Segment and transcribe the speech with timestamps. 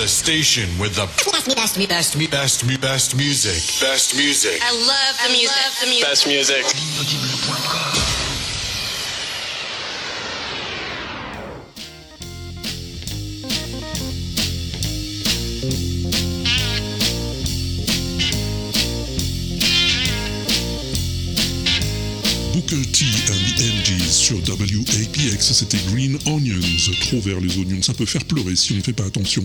[0.00, 3.60] The station with the best, me, best, me, best, me, best, me, best music.
[3.86, 4.58] Best music.
[4.62, 5.54] I love the music.
[5.78, 6.08] the music.
[6.08, 6.64] Best music.
[22.54, 23.69] Booker T and the MGs
[24.30, 26.60] sur WAPX, c'était Green Onions.
[27.00, 29.44] Trop vers les oignons, ça peut faire pleurer si on ne fait pas attention.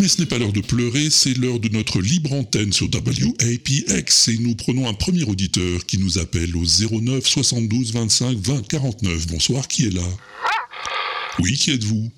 [0.00, 4.28] Mais ce n'est pas l'heure de pleurer, c'est l'heure de notre libre antenne sur WAPX
[4.28, 9.28] et nous prenons un premier auditeur qui nous appelle au 09 72 25 20 49.
[9.28, 10.02] Bonsoir, qui est là?
[11.38, 12.10] Oui, qui êtes-vous?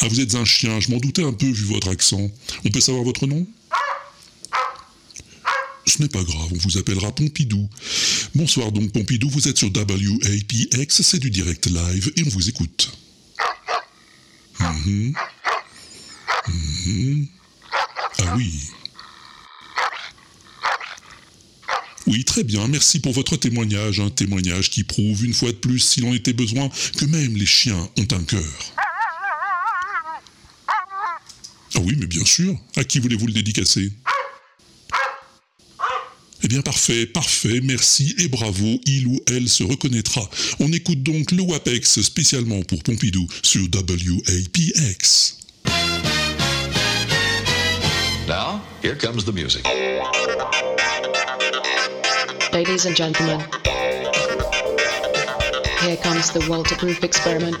[0.00, 2.32] Ah, vous êtes un chien, je m'en doutais un peu vu votre accent.
[2.64, 3.46] On peut savoir votre nom?
[5.86, 7.68] Ce n'est pas grave, on vous appellera Pompidou.
[8.34, 12.92] Bonsoir donc Pompidou, vous êtes sur WAPX, c'est du direct live et on vous écoute.
[14.60, 15.14] Mhm.
[16.48, 17.26] Mhm.
[18.18, 18.52] Ah oui.
[22.06, 25.80] Oui, très bien, merci pour votre témoignage, un témoignage qui prouve une fois de plus,
[25.80, 28.72] s'il en était besoin, que même les chiens ont un cœur.
[31.74, 33.92] Ah oui, mais bien sûr, à qui voulez-vous le dédicacer?
[36.46, 40.22] Eh bien parfait, parfait, merci et bravo, il ou elle se reconnaîtra.
[40.60, 45.38] On écoute donc le WAPEX spécialement pour Pompidou sur WAPX.
[48.28, 49.66] Now, here comes the music.
[52.52, 53.40] Ladies and gentlemen,
[55.80, 57.60] here comes the Walter Proof experiment.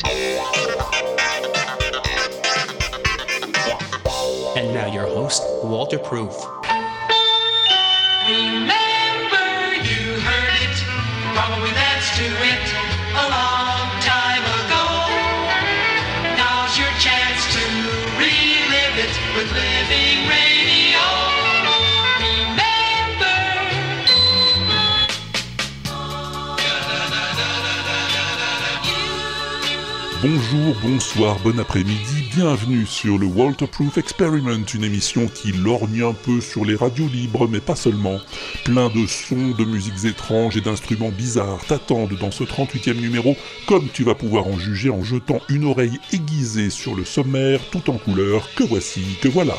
[4.56, 6.36] And now your host, Walter Proof.
[8.28, 8.75] Remember
[30.28, 36.40] Bonjour, bonsoir, bon après-midi, bienvenue sur le Walterproof Experiment, une émission qui lorgne un peu
[36.40, 38.18] sur les radios libres, mais pas seulement.
[38.64, 43.36] Plein de sons, de musiques étranges et d'instruments bizarres t'attendent dans ce 38e numéro,
[43.68, 47.88] comme tu vas pouvoir en juger en jetant une oreille aiguisée sur le sommaire tout
[47.88, 49.54] en couleur, que voici, que voilà.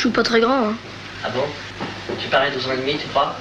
[0.00, 0.70] Je, suis pas très grand.
[0.70, 0.74] Hein.
[1.22, 1.42] Ah bon?
[2.18, 3.36] Tu parais 12 ans et demi, tu crois?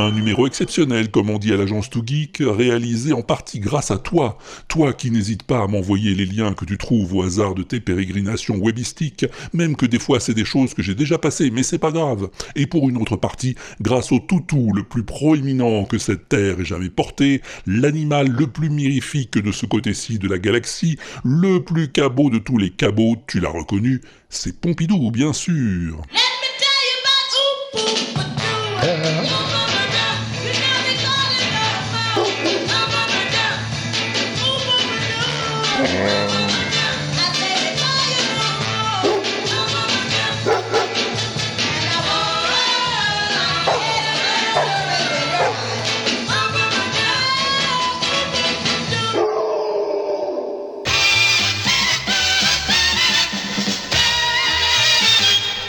[0.00, 3.98] Un numéro exceptionnel, comme on dit à l'agence Too Geek, réalisé en partie grâce à
[3.98, 4.38] toi.
[4.66, 7.80] Toi qui n'hésites pas à m'envoyer les liens que tu trouves au hasard de tes
[7.80, 11.76] pérégrinations webistiques, même que des fois c'est des choses que j'ai déjà passées, mais c'est
[11.78, 12.30] pas grave.
[12.56, 16.64] Et pour une autre partie, grâce au toutou le plus proéminent que cette terre ait
[16.64, 22.30] jamais porté, l'animal le plus mirifique de ce côté-ci de la galaxie, le plus cabot
[22.30, 24.00] de tous les cabots, tu l'as reconnu,
[24.30, 26.00] c'est Pompidou, bien sûr.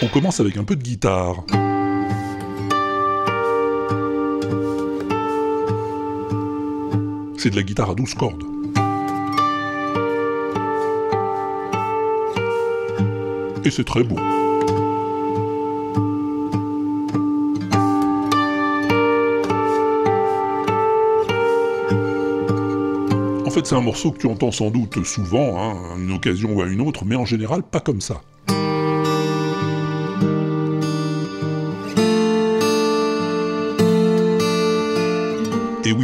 [0.04, 1.44] On commence avec un peu de guitare.
[7.38, 8.42] C'est de la guitare à 12 cordes.
[13.64, 14.16] Et c'est très beau.
[23.46, 26.54] En fait, c'est un morceau que tu entends sans doute souvent, hein, à une occasion
[26.54, 28.20] ou à une autre, mais en général pas comme ça.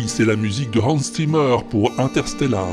[0.09, 2.67] c'est la musique de Hans Zimmer pour Interstellar.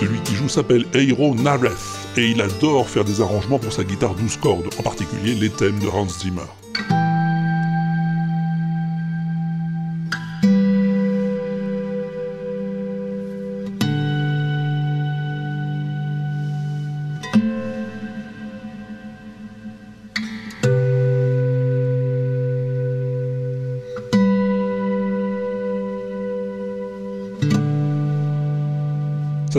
[0.00, 4.14] Celui qui joue s'appelle Eiro Naref et il adore faire des arrangements pour sa guitare
[4.14, 6.59] 12 cordes, en particulier les thèmes de Hans Zimmer.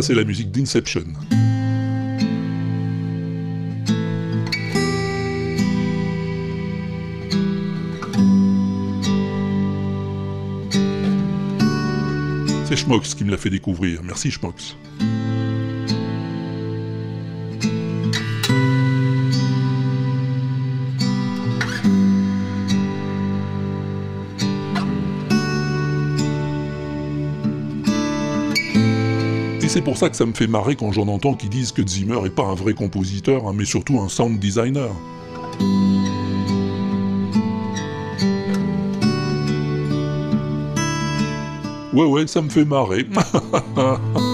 [0.02, 1.04] C'est la musique d'Inception.
[12.66, 14.02] C'est Schmox qui me l'a fait découvrir.
[14.04, 14.76] Merci Schmox.
[29.92, 32.30] Pour ça que ça me fait marrer quand j'en entends qui disent que Zimmer est
[32.30, 34.90] pas un vrai compositeur, hein, mais surtout un sound designer.
[41.92, 43.06] Ouais ouais, ça me fait marrer.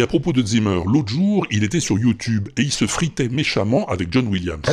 [0.00, 3.28] et à propos de Zimmer, l'autre jour, il était sur YouTube et il se fritait
[3.28, 4.64] méchamment avec John Williams.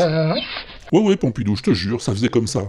[0.94, 2.62] Ouais ouais, Pompidou, je te jure, ça faisait comme ça.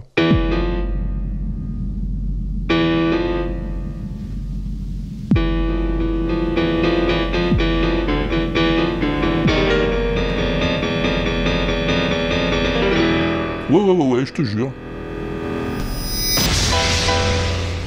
[13.69, 14.73] Ouais, ouais, ouais, ouais, je te jure.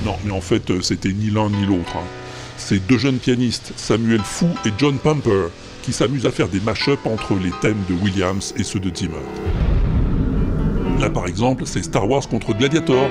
[0.07, 1.95] Non, mais en fait, euh, c'était ni l'un ni l'autre.
[1.97, 2.22] hein.
[2.81, 5.49] Deux jeunes pianistes, Samuel Fou et John Pumper,
[5.83, 9.17] qui s'amusent à faire des mash-ups entre les thèmes de Williams et ceux de Zimmer.
[10.99, 13.09] Là, par exemple, c'est Star Wars contre Gladiator.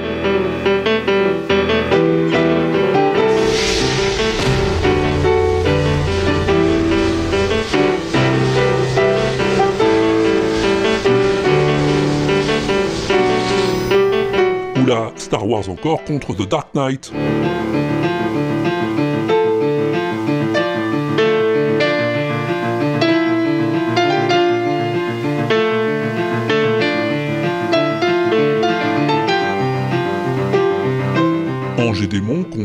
[14.82, 17.12] Ou là, Star Wars encore contre The Dark Knight.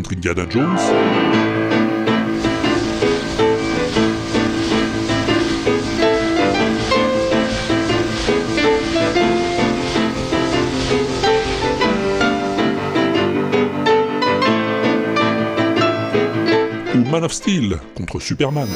[0.06, 0.81] Contre Indiana Jones.
[16.94, 18.69] Ou Man of Steel contre Superman.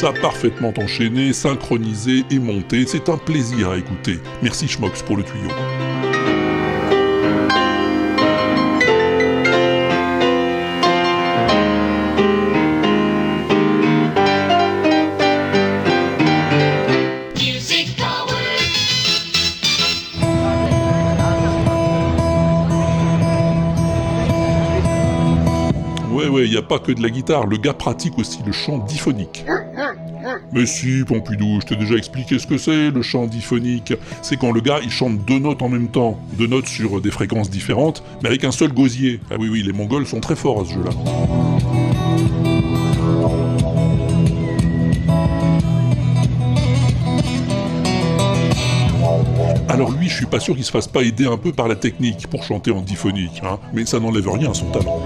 [0.00, 4.18] Ça parfaitement enchaîné, synchronisé et monté, c'est un plaisir à écouter.
[4.42, 5.50] Merci Schmox pour le tuyau.
[17.36, 18.40] Music power.
[26.10, 28.78] Ouais, ouais, y a pas que de la guitare, le gars pratique aussi le chant
[28.78, 29.44] diphonique.
[30.52, 33.94] Mais si, Pompidou, je t'ai déjà expliqué ce que c'est, le chant diphonique.
[34.22, 37.10] C'est quand le gars, il chante deux notes en même temps, deux notes sur des
[37.10, 39.20] fréquences différentes, mais avec un seul gosier.
[39.30, 40.90] Ah oui, oui, les Mongols sont très forts à ce jeu-là.
[49.68, 51.76] Alors lui, je suis pas sûr qu'il se fasse pas aider un peu par la
[51.76, 55.00] technique pour chanter en diphonique, hein, mais ça n'enlève rien à son talent.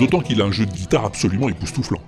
[0.00, 2.00] D'autant qu'il a un jeu de guitare absolument époustouflant.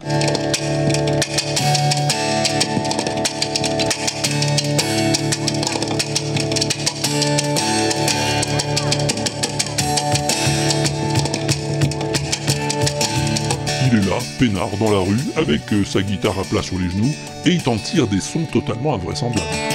[13.90, 16.90] Il est là, peinard dans la rue, avec euh, sa guitare à plat sur les
[16.90, 17.14] genoux,
[17.46, 19.67] Et il t'en tire des sons totalement invraisemblables.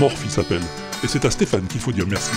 [0.00, 0.62] Morph il s'appelle.
[1.04, 2.30] Et c'est à Stéphane qu'il faut dire merci.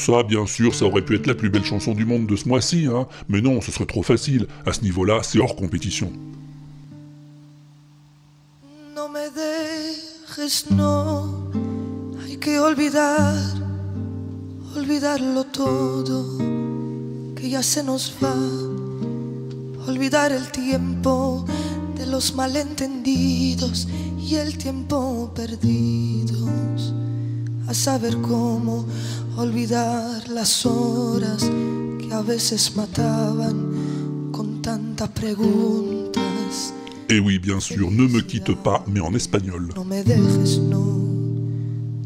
[0.00, 2.48] Ça, bien sûr, ça aurait pu être la plus belle chanson du monde de ce
[2.48, 3.06] mois-ci, hein.
[3.28, 4.46] Mais non, ce serait trop facile.
[4.66, 6.10] À ce niveau-là, c'est hors compétition.
[8.96, 11.52] No me dejes, no.
[12.24, 13.34] Hay que olvidar,
[14.76, 16.38] olvidarlo todo,
[17.36, 18.34] que ya se nos va.
[19.86, 21.44] Olvidar el tiempo
[21.96, 23.86] de los malentendidos
[24.18, 26.94] y el tiempo perdidos.
[27.68, 28.84] A saber cómo
[29.36, 31.50] olvidar las horas
[31.98, 36.74] que a veces mataban con tantas preguntas.
[37.08, 39.72] Et oui, bien sûr, ne me quitte pas, mais en espagnol.
[39.74, 40.84] No me dejes, no,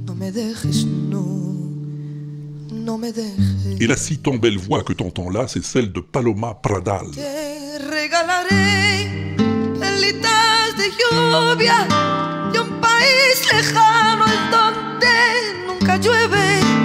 [0.07, 1.27] no me dejes, no,
[2.71, 3.81] no me dejes.
[3.81, 7.11] Et la si tant belle voix que t'entends là, c'est celle de Paloma Pradal.
[7.13, 9.37] Te regalaré
[9.79, 11.87] pelitas de lluvia
[12.53, 15.15] de un país lejano donde
[15.67, 16.84] nunca llueve.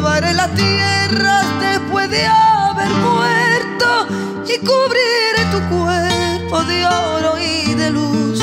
[0.00, 4.06] Lavaré la tierra después de haber muerto
[4.46, 8.40] y cubriré tu cuerpo de oro y de luz.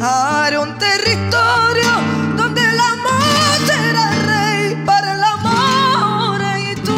[0.00, 1.90] Haré un territorio
[2.36, 6.40] donde el amor será rey para el amor
[6.70, 6.96] y tú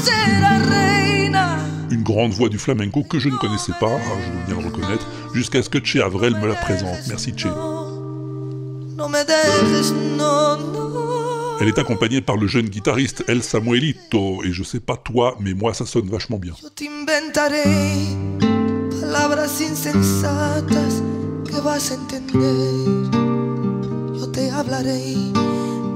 [0.00, 1.58] serás reina.
[1.90, 4.66] Une grande voix du flamenco que je ne connaissais pas, hein, je dois bien le
[4.68, 7.00] reconnaître, jusqu'à ce que Che Avrel me la présente.
[7.08, 7.48] Merci Che.
[8.96, 10.99] No me dejes, no, no.
[11.60, 15.52] Elle est accompagnée par le jeune guitariste El Samuelito, et je sais pas toi, mais
[15.52, 16.54] moi ça sonne vachement bien.
[19.00, 21.02] Palabras insensatas
[21.44, 23.10] que vas a entender.
[24.18, 25.16] Yo te hablaré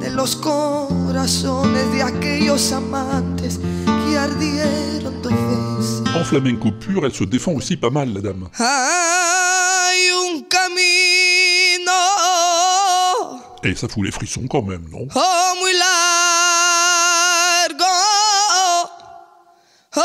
[0.01, 6.03] de los corazones de aquellos amantes que ardieron dos veces.
[6.15, 8.49] En flamenco pur, elle se défend aussi pas mal, la dame.
[8.59, 9.24] Hay
[13.65, 15.09] Et ça fout les frissons quand même, non?
[15.15, 15.21] Oh.
[19.97, 20.01] Oh,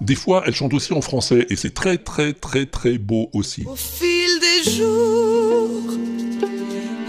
[0.00, 3.64] Des fois, elle chante aussi en français, et c'est très très très très beau aussi.
[3.66, 5.92] Au fil des jours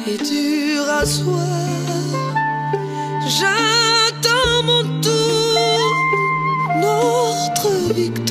[0.06, 1.40] et du rasoir,
[3.26, 5.96] j'attends mon tour,
[6.82, 8.29] notre victoire,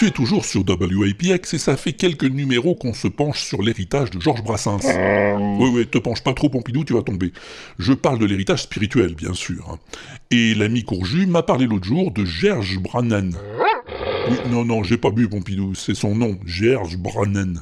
[0.00, 4.10] Tu es toujours sur WAPX et ça fait quelques numéros qu'on se penche sur l'héritage
[4.10, 4.80] de Georges Brassens.
[5.58, 7.34] Oui, oui, te penche pas trop, Pompidou, tu vas tomber.
[7.78, 9.68] Je parle de l'héritage spirituel, bien sûr.
[9.70, 9.78] hein.
[10.30, 13.36] Et l'ami Courju m'a parlé l'autre jour de Gerge Brannen.
[14.30, 17.60] Oui, non, non, j'ai pas bu, Pompidou, c'est son nom, Gerge Brannen.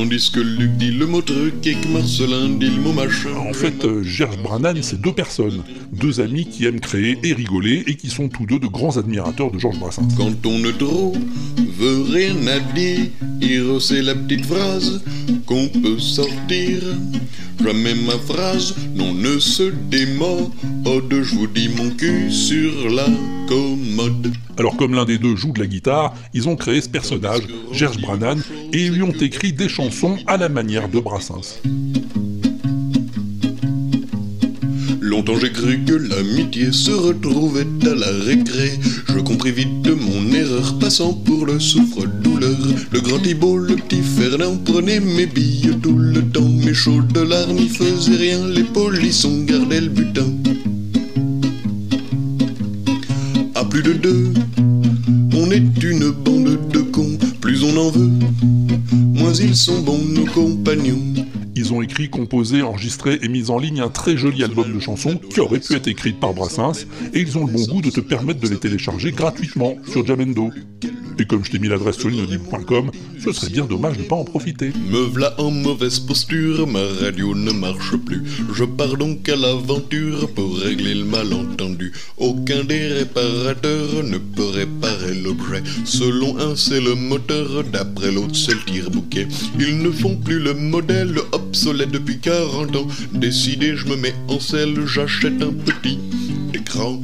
[0.00, 3.36] Tandis que Luc dit le mot truc et que Marcelin dit le mot machin.
[3.36, 7.84] En fait, euh, Gerge Brannen, c'est deux personnes, deux amis qui aiment créer et rigoler
[7.86, 10.08] et qui sont tous deux de grands admirateurs de Georges Brassens.
[10.16, 11.14] Quand on ne trop
[11.78, 13.10] veut rien à dire,
[13.82, 15.02] c'est la petite phrase
[15.44, 16.78] qu'on peut sortir.
[17.62, 20.50] Jamais ma phrase, non, ne se démode.
[21.10, 23.06] Je vous dis mon cul sur la
[23.48, 24.32] commode.
[24.60, 27.42] Alors comme l'un des deux joue de la guitare, ils ont créé ce personnage,
[27.72, 28.42] Gerge Brannen,
[28.72, 31.60] et lui ont écrit des chansons à la manière de Brassens.
[35.00, 38.78] Longtemps j'ai cru que l'amitié se retrouvait à la récré.
[39.08, 42.56] Je compris vite mon erreur, passant pour le souffre-douleur.
[42.92, 46.48] Le grand Thibault, le petit Fernand prenaient mes billes tout le temps.
[46.48, 50.28] Mes chaudes larmes n'y faisaient rien, les polissons gardaient le butin.
[53.54, 54.29] À plus de deux,
[59.40, 60.98] ils sont bons, nos compagnons.
[61.56, 65.16] Ils ont écrit, composé, enregistré et mis en ligne un très joli album de chansons
[65.16, 68.00] qui aurait pu être écrite par Brassens, et ils ont le bon goût de te
[68.00, 70.50] permettre de les télécharger gratuitement sur Jamendo.
[71.20, 72.90] Et comme je t'ai mis l'adresse sur l'inaudible.com,
[73.22, 74.72] ce serait bien dommage de pas en profiter.
[74.90, 78.22] Me v'là en mauvaise posture, ma radio ne marche plus.
[78.54, 81.92] Je pars donc à l'aventure pour régler le malentendu.
[82.16, 85.62] Aucun des réparateurs ne peut réparer l'objet.
[85.84, 89.28] Selon un, c'est le moteur, d'après l'autre, c'est le tire-bouquet.
[89.58, 92.88] Ils ne font plus le modèle obsolète depuis 40 ans.
[93.12, 95.98] Décidé, je me mets en selle, j'achète un petit
[96.54, 97.02] écran.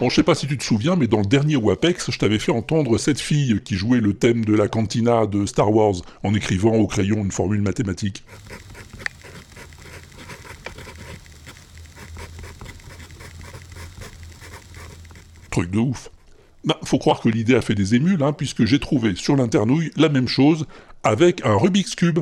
[0.00, 2.38] Bon, je sais pas si tu te souviens, mais dans le dernier WAPEX, je t'avais
[2.38, 6.34] fait entendre cette fille qui jouait le thème de la cantina de Star Wars en
[6.34, 8.22] écrivant au crayon une formule mathématique.
[15.50, 16.10] Truc de ouf.
[16.64, 19.90] Bah, faut croire que l'idée a fait des émules, hein, puisque j'ai trouvé sur l'internouille
[19.96, 20.66] la même chose
[21.02, 22.20] avec un Rubik's Cube.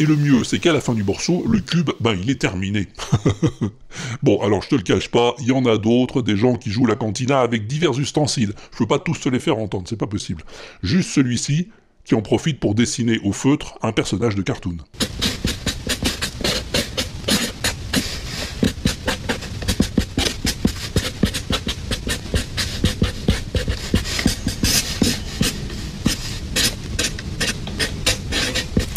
[0.00, 2.88] Et le mieux, c'est qu'à la fin du morceau, le cube, ben il est terminé.
[4.24, 6.70] bon, alors je te le cache pas, il y en a d'autres, des gens qui
[6.70, 8.54] jouent la cantina avec divers ustensiles.
[8.72, 10.42] Je peux pas tous te les faire entendre, c'est pas possible.
[10.82, 11.68] Juste celui-ci,
[12.04, 14.78] qui en profite pour dessiner au feutre un personnage de cartoon.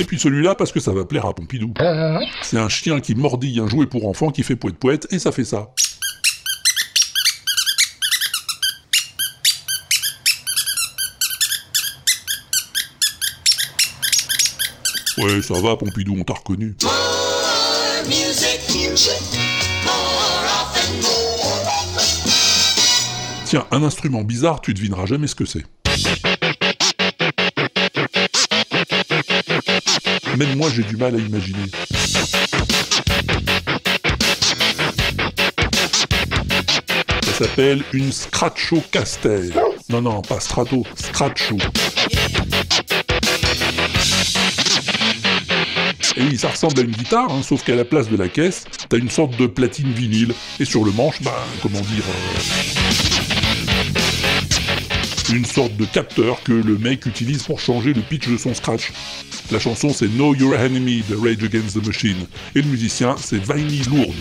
[0.07, 1.73] Puis celui-là parce que ça va plaire à Pompidou.
[2.41, 5.31] C'est un chien qui mordille un jouet pour enfants qui fait poète poète et ça
[5.31, 5.69] fait ça.
[15.17, 16.75] Ouais, ça va Pompidou, on t'a reconnu.
[23.46, 25.63] Tiens, un instrument bizarre, tu devineras jamais ce que c'est.
[30.37, 31.65] Même moi, j'ai du mal à imaginer.
[37.23, 39.50] Ça s'appelle une Scratcho Caster.
[39.89, 41.57] Non, non, pas Strato, Scratcho.
[46.17, 48.65] Et oui, ça ressemble à une guitare, hein, sauf qu'à la place de la caisse,
[48.89, 50.35] t'as une sorte de platine vinyle.
[50.59, 52.03] Et sur le manche, bah, comment dire...
[52.07, 52.39] euh,
[55.33, 58.91] une sorte de capteur que le mec utilise pour changer le pitch de son scratch.
[59.51, 62.27] La chanson c'est Know Your Enemy de Rage Against the Machine.
[62.53, 64.14] Et le musicien c'est Viney Lourdes.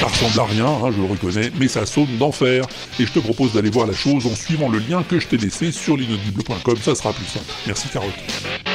[0.00, 2.64] Ça ressemble à rien, hein, je le reconnais, mais ça sonne d'enfer.
[2.98, 5.36] Et je te propose d'aller voir la chose en suivant le lien que je t'ai
[5.36, 7.52] laissé sur l'inaudible.com, ça sera plus simple.
[7.66, 8.71] Merci Carotte.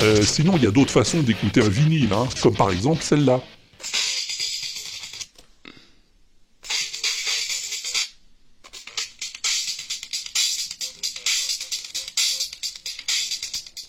[0.00, 3.42] Euh, sinon, il y a d'autres façons d'écouter un vinyle, hein, comme par exemple celle-là.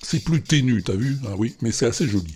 [0.01, 2.35] C'est plus ténu, t'as vu Ah oui, mais c'est assez joli.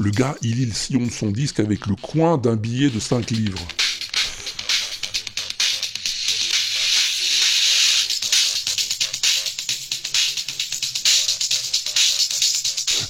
[0.00, 2.98] Le gars, il lit le sillon de son disque avec le coin d'un billet de
[2.98, 3.64] 5 livres.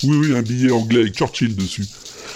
[0.05, 1.87] Oui, oui, un billet anglais avec Churchill dessus.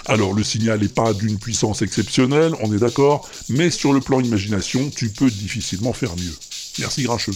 [0.07, 4.21] Alors, le signal n'est pas d'une puissance exceptionnelle, on est d'accord, mais sur le plan
[4.21, 6.35] imagination, tu peux difficilement faire mieux.
[6.79, 7.33] Merci Grincheux.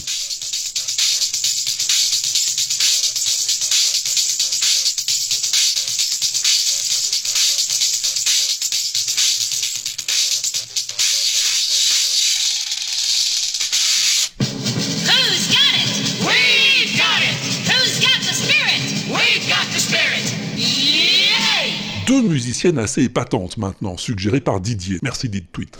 [22.77, 24.97] Assez épatantes maintenant, suggérées par Didier.
[25.03, 25.77] Merci dit tweet.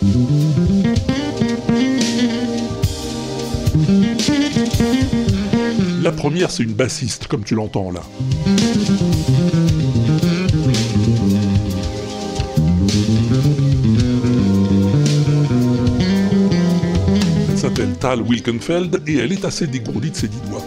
[6.03, 8.01] La première, c'est une bassiste, comme tu l'entends là.
[17.49, 20.65] Elle s'appelle Tal Wilkenfeld et elle est assez dégourdie de ses dix doigts.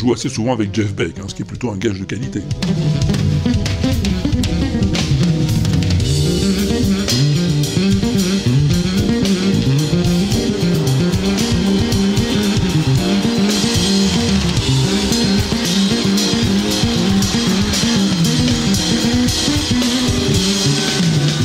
[0.00, 2.40] Joue assez souvent avec Jeff Beck, hein, ce qui est plutôt un gage de qualité.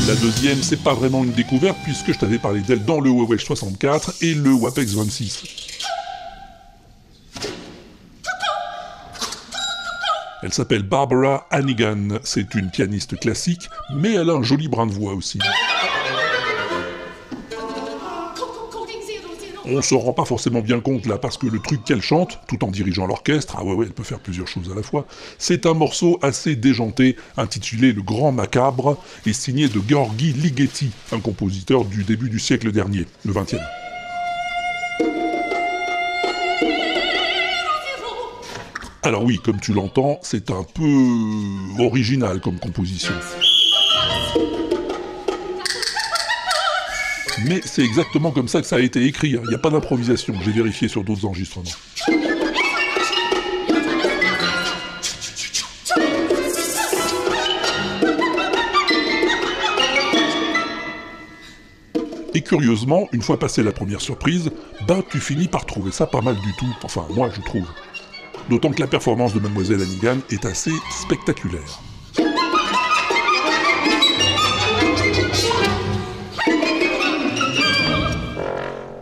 [0.08, 3.38] La deuxième, c'est pas vraiment une découverte puisque je t'avais parlé d'elle dans le Huawei
[3.38, 5.65] 64 et le WAPEX 26.
[10.56, 12.20] S'appelle Barbara Hannigan.
[12.24, 15.38] C'est une pianiste classique, mais elle a un joli brin de voix aussi.
[19.66, 22.64] On se rend pas forcément bien compte là parce que le truc qu'elle chante, tout
[22.64, 25.06] en dirigeant l'orchestre, ah ouais ouais, elle peut faire plusieurs choses à la fois,
[25.40, 31.20] c'est un morceau assez déjanté intitulé Le Grand Macabre et signé de Gheorghi Ligeti, un
[31.20, 33.60] compositeur du début du siècle dernier, le 20e.
[39.06, 43.14] Alors oui, comme tu l'entends, c'est un peu original comme composition.
[47.46, 49.42] Mais c'est exactement comme ça que ça a été écrit, hein.
[49.44, 51.70] il n'y a pas d'improvisation, j'ai vérifié sur d'autres enregistrements.
[62.34, 64.50] Et curieusement, une fois passé la première surprise,
[64.88, 67.68] ben tu finis par trouver ça pas mal du tout, enfin moi je trouve.
[68.50, 71.82] D'autant que la performance de Mademoiselle Hannigan est assez spectaculaire.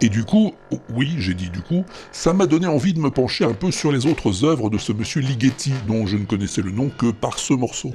[0.04, 0.54] Et du coup,
[0.94, 3.90] oui, j'ai dit du coup, ça m'a donné envie de me pencher un peu sur
[3.90, 7.40] les autres œuvres de ce monsieur Ligeti, dont je ne connaissais le nom que par
[7.40, 7.92] ce morceau.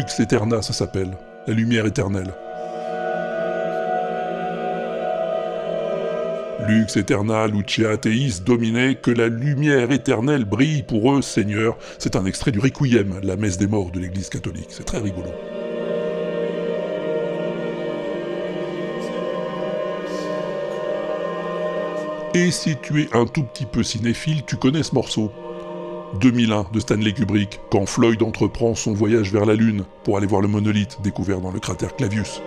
[0.00, 1.10] Lux Eterna, ça s'appelle,
[1.46, 2.32] la lumière éternelle.
[6.66, 11.76] Lux Eterna, Lucia Teis dominait, que la lumière éternelle brille pour eux, Seigneur.
[11.98, 14.68] C'est un extrait du Requiem, la messe des morts de l'Église catholique.
[14.70, 15.28] C'est très rigolo.
[22.32, 25.30] Et si tu es un tout petit peu cinéphile, tu connais ce morceau.
[26.18, 30.40] 2001 de Stanley Kubrick, quand Floyd entreprend son voyage vers la Lune pour aller voir
[30.40, 32.42] le monolithe découvert dans le cratère Clavius.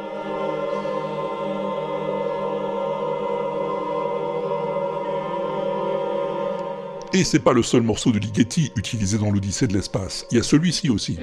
[7.14, 10.40] Et c'est pas le seul morceau de Ligeti utilisé dans l'Odyssée de l'espace, il y
[10.40, 11.18] a celui-ci aussi.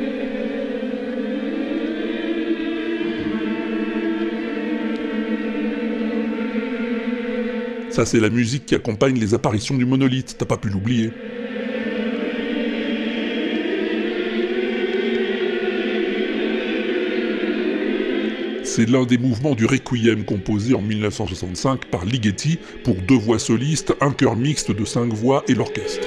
[7.91, 11.11] Ça, c'est la musique qui accompagne les apparitions du monolithe, t'as pas pu l'oublier.
[18.73, 23.93] C'est l'un des mouvements du Requiem composé en 1965 par Ligeti pour deux voix solistes,
[24.01, 26.07] un chœur mixte de cinq voix et l'orchestre.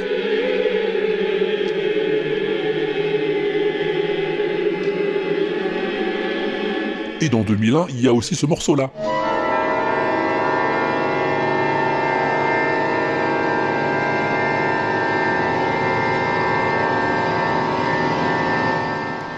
[7.19, 8.93] Et dans 2001, il y a aussi ce morceau-là.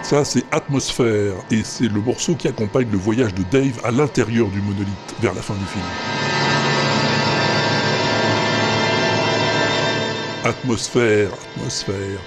[0.08, 4.46] Ça, c'est Atmosphère, et c'est le morceau qui accompagne le voyage de Dave à l'intérieur
[4.50, 5.84] du monolithe, vers la fin du film.
[10.44, 12.20] Atmosphère, atmosphère,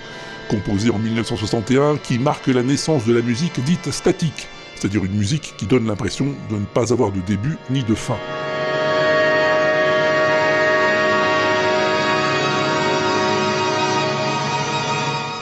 [0.49, 5.53] composé en 1961, qui marque la naissance de la musique dite statique, c'est-à-dire une musique
[5.55, 8.17] qui donne l'impression de ne pas avoir de début ni de fin.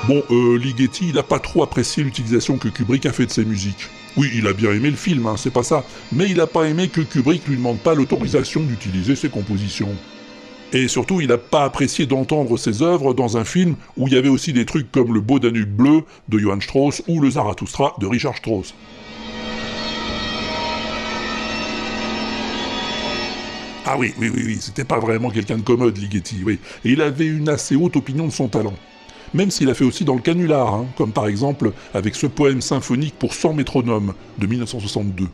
[0.07, 3.43] Bon, euh, Ligeti, il a pas trop apprécié l'utilisation que Kubrick a fait de ses
[3.43, 3.89] musiques.
[4.15, 6.63] Oui, il a bien aimé le film, hein, c'est pas ça, mais il a pas
[6.63, 9.93] aimé que Kubrick lui demande pas l'autorisation d'utiliser ses compositions.
[10.71, 14.17] Et surtout, il n'a pas apprécié d'entendre ses œuvres dans un film où il y
[14.17, 17.93] avait aussi des trucs comme Le Beau Danube Bleu de Johann Strauss ou Le Zarathustra
[17.99, 18.73] de Richard Strauss.
[23.85, 26.59] Ah oui, oui, oui, oui, c'était pas vraiment quelqu'un de commode, Ligeti, oui.
[26.85, 28.73] Et il avait une assez haute opinion de son talent
[29.33, 32.61] même s'il a fait aussi dans le canular, hein, comme par exemple avec ce poème
[32.61, 35.27] symphonique pour 100 métronomes de 1962.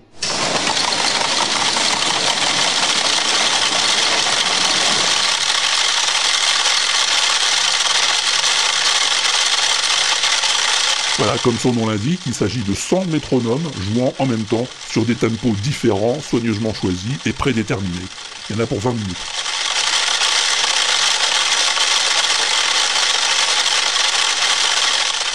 [11.20, 15.06] Voilà, comme son nom l'indique, il s'agit de 100 métronomes jouant en même temps sur
[15.06, 17.94] des tempos différents, soigneusement choisis et prédéterminés.
[18.50, 19.53] Il y en a pour 20 minutes.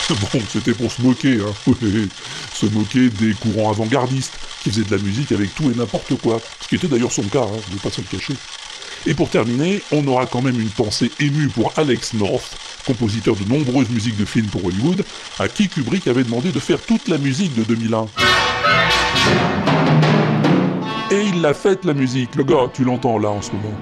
[0.32, 1.52] Bon, c'était pour se moquer, hein.
[2.54, 6.40] Se moquer des courants avant-gardistes qui faisaient de la musique avec tout et n'importe quoi.
[6.60, 8.34] Ce qui était d'ailleurs son cas, hein, ne pas se le cacher.
[9.06, 13.44] Et pour terminer, on aura quand même une pensée émue pour Alex North, compositeur de
[13.44, 15.04] nombreuses musiques de films pour Hollywood,
[15.38, 18.06] à qui Kubrick avait demandé de faire toute la musique de 2001.
[21.10, 23.74] Et il l'a faite la musique, le gars, tu l'entends là en ce moment.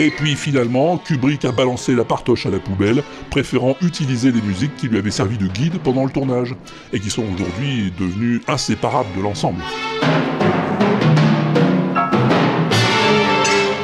[0.00, 4.76] Et puis finalement, Kubrick a balancé la partoche à la poubelle, préférant utiliser les musiques
[4.76, 6.54] qui lui avaient servi de guide pendant le tournage,
[6.92, 9.60] et qui sont aujourd'hui devenues inséparables de l'ensemble.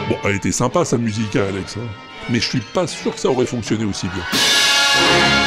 [0.08, 1.86] Bon, elle était sympa sa musique à Alex, hein,
[2.30, 5.43] mais je suis pas sûr que ça aurait fonctionné aussi bien.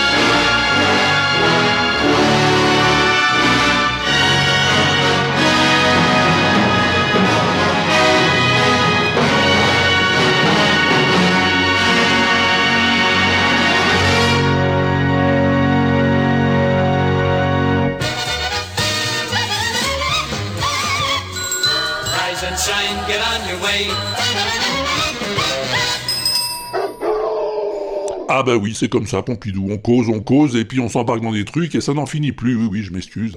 [28.40, 31.22] Ah bah oui, c'est comme ça, Pompidou, on cause, on cause, et puis on s'embarque
[31.22, 33.36] dans des trucs, et ça n'en finit plus, oui, oui, je m'excuse.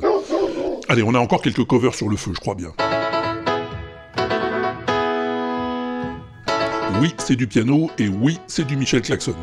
[0.90, 2.74] Allez, on a encore quelques covers sur le feu, je crois bien.
[7.00, 9.34] Oui, c'est du piano, et oui, c'est du Michel Claxon.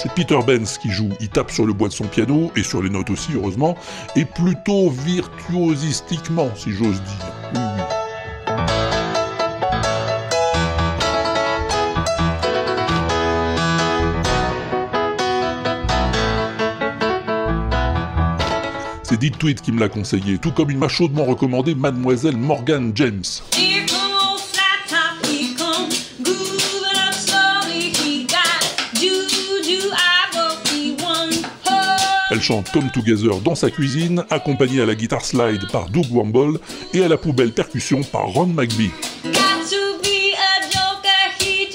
[0.00, 2.80] C'est Peter Benz qui joue, il tape sur le bois de son piano, et sur
[2.80, 3.76] les notes aussi, heureusement,
[4.14, 7.26] et plutôt virtuosistiquement, si j'ose dire.
[19.02, 22.92] C'est Deep Tweet qui me l'a conseillé, tout comme il m'a chaudement recommandé Mademoiselle Morgan
[22.94, 23.24] James.
[32.38, 36.60] Elle chante Come Together dans sa cuisine, accompagnée à la guitare slide par Doug Wamble
[36.94, 38.92] et à la poubelle percussion par Ron McBee.
[39.24, 41.66] got to be a joker, he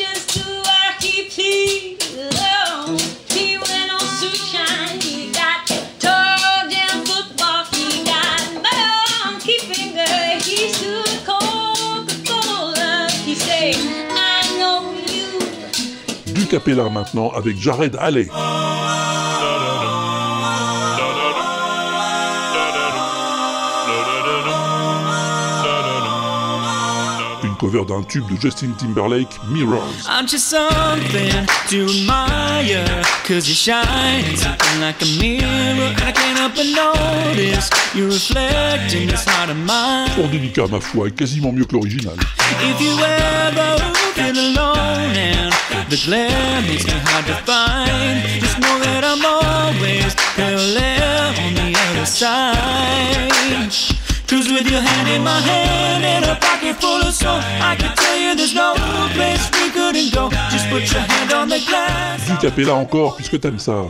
[27.63, 30.05] cover d'un tube de Justin Timberlake, Mirrors.
[30.09, 32.83] I'm just something to admire
[33.25, 38.93] Cause you shine something like a mirror And I can't help but notice You reflect
[38.93, 42.15] in this heart of mine Fort délicat ma foi, et quasiment mieux que l'original.
[42.61, 43.79] If you ever
[44.13, 45.51] feel alone and
[45.89, 51.79] the glare makes me hard to find Just know that I'm always parallel on the
[51.79, 53.92] other side
[54.27, 57.95] Cruise with your hand in my hand and a pocket full of soul I can
[57.95, 58.73] tell you there's no
[59.13, 60.29] place we couldn't go.
[60.49, 62.21] Just put your hand on the glass.
[62.41, 63.85] Capella encore, puisque t'aimes ça.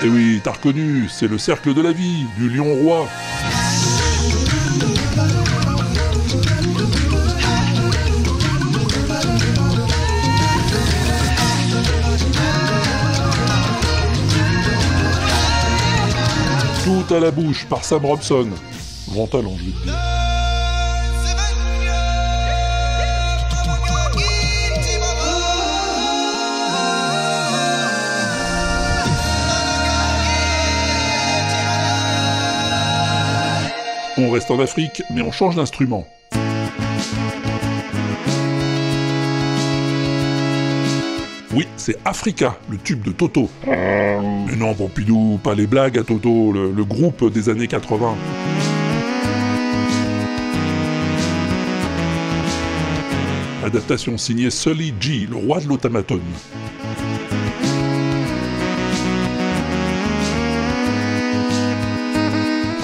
[0.00, 3.08] Et oui, t'as reconnu, c'est le cercle de la vie, du lion roi.
[16.84, 18.50] Tout à la bouche par Sam Robson.
[19.08, 20.17] Grand talent, je.
[34.20, 36.04] On reste en Afrique, mais on change d'instrument.
[41.54, 43.48] Oui, c'est Africa, le tube de Toto.
[43.64, 48.16] Mais non, Pompidou, pas les blagues à Toto, le, groupe des années 80.
[53.64, 56.20] Adaptation signée Sully G, le roi de l'automaton.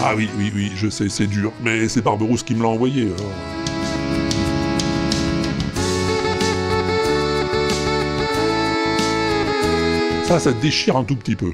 [0.06, 3.08] Ah oui, oui, oui, je sais, c'est dur, mais c'est Barberousse qui me l'a envoyé.
[10.24, 11.52] ça, ça déchire un tout petit peu.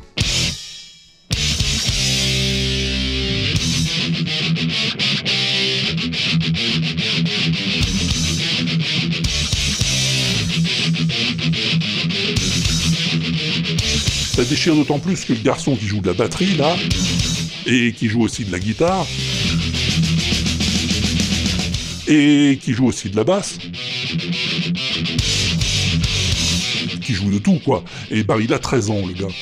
[14.35, 16.75] Ça déchire d'autant plus que le garçon qui joue de la batterie, là,
[17.71, 19.07] et qui joue aussi de la guitare,
[22.09, 23.59] et qui joue aussi de la basse,
[27.01, 27.85] qui joue de tout, quoi.
[28.11, 29.35] Et bah, il a 13 ans, le gars.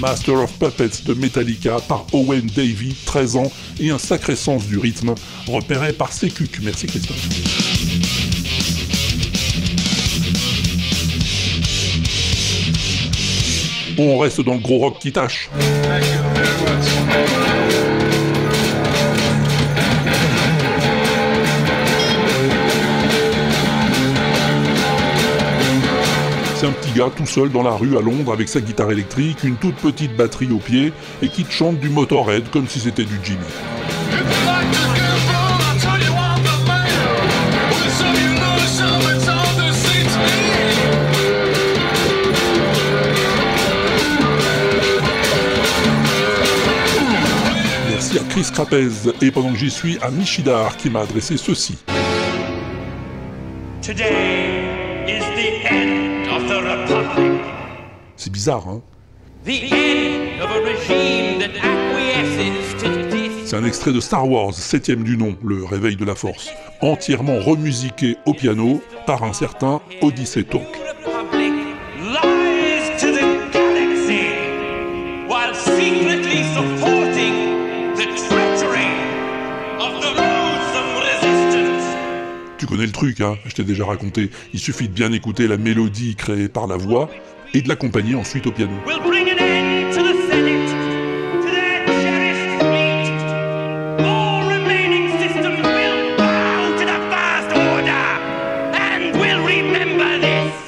[0.00, 4.78] Master of Puppets de Metallica par Owen Davey, 13 ans, et un sacré sens du
[4.78, 5.14] rythme,
[5.48, 6.60] repéré par Secuc.
[6.62, 7.93] Merci Christophe.
[13.96, 15.48] On reste dans le gros rock qui tâche.
[26.56, 29.44] C'est un petit gars tout seul dans la rue à Londres avec sa guitare électrique,
[29.44, 33.04] une toute petite batterie au pied et qui te chante du Motorhead comme si c'était
[33.04, 33.73] du Jimmy.
[48.34, 48.50] Chris
[49.22, 51.78] et pendant que j'y suis à Michidar qui m'a adressé ceci.
[53.80, 57.40] Today is the end of the Republic.
[58.16, 58.82] C'est bizarre, hein?
[63.46, 67.38] C'est un extrait de Star Wars, septième du nom, le réveil de la force, entièrement
[67.38, 70.83] remusiqué au piano par un certain Odyssey Talk.
[82.84, 84.30] Connais le truc, hein Je t'ai déjà raconté.
[84.52, 87.08] Il suffit de bien écouter la mélodie créée par la voix
[87.54, 88.72] et de l'accompagner ensuite au piano.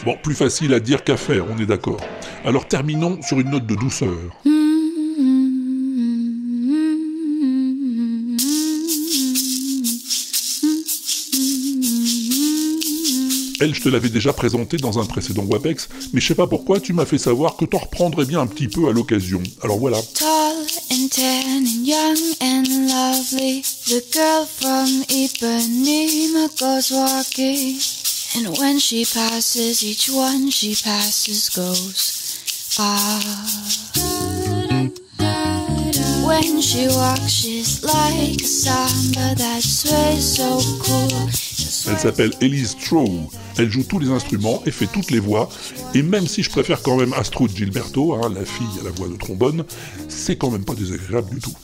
[0.05, 2.01] Bon, plus facile à dire qu'à faire, on est d'accord.
[2.45, 4.15] Alors terminons sur une note de douceur.
[13.59, 16.79] Elle, je te l'avais déjà présentée dans un précédent WAPEX, mais je sais pas pourquoi
[16.79, 19.43] tu m'as fait savoir que t'en reprendrais bien un petit peu à l'occasion.
[19.63, 19.99] Alors voilà.
[20.15, 20.57] Tall
[20.93, 27.79] and tan and young and lovely, the girl from Ipanema goes walking.
[28.37, 32.41] And when she passes, each one she passes goes,
[32.79, 33.21] ah.
[36.27, 41.31] When she walks, she's like a samba that sways so cool.
[41.89, 43.31] Elle s'appelle Elise Trow.
[43.59, 45.49] Elle joue tous les instruments et fait toutes les voix.
[45.95, 49.09] Et même si je préfère quand même Astrud Gilberto, hein, la fille à la voix
[49.09, 49.65] de trombone,
[50.09, 51.55] c'est quand même pas désagréable du tout.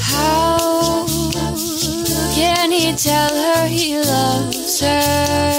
[0.00, 1.06] How
[2.34, 5.52] can he tell her he loves her?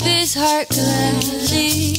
[0.00, 1.96] His heart gladly.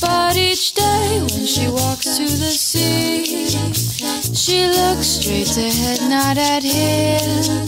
[0.00, 3.48] But each day when she walks to the sea,
[4.34, 7.66] she looks straight ahead, not at him.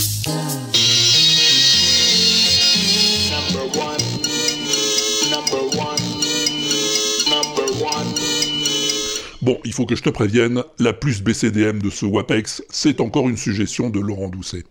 [3.31, 4.01] Number one.
[5.31, 6.03] Number one.
[7.29, 8.15] Number one.
[9.43, 13.29] Bon, il faut que je te prévienne, la plus BCDM de ce WAPEX, c'est encore
[13.29, 14.65] une suggestion de Laurent Doucet.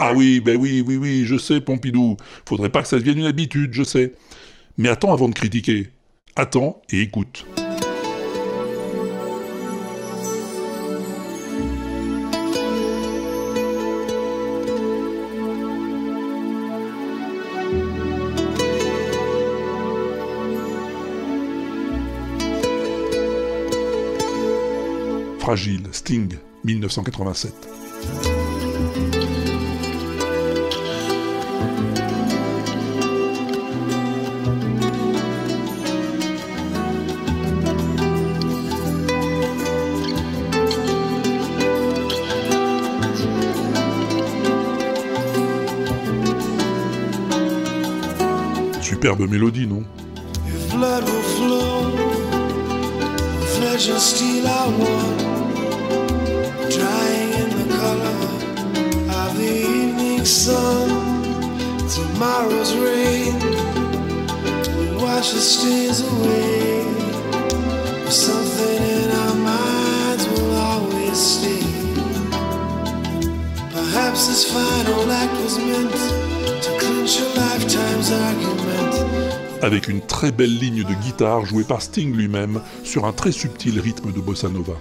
[0.00, 2.16] Ah oui, ben oui, oui, oui, je sais, Pompidou.
[2.46, 4.14] Faudrait pas que ça devienne une habitude, je sais.
[4.76, 5.88] Mais attends avant de critiquer.
[6.36, 7.44] Attends et écoute.
[25.40, 28.37] Fragile, Sting, 1987.
[48.98, 49.84] Superbe mélodie, non
[50.48, 51.22] If blood will
[57.32, 57.48] in
[60.26, 60.88] the.
[61.94, 63.38] Tomorrow's rain
[65.38, 66.82] stays away.
[68.10, 71.62] Something in our minds will always stay.
[73.70, 76.27] Perhaps this final act was meant
[79.62, 83.80] avec une très belle ligne de guitare jouée par Sting lui-même sur un très subtil
[83.80, 84.74] rythme de bossa nova.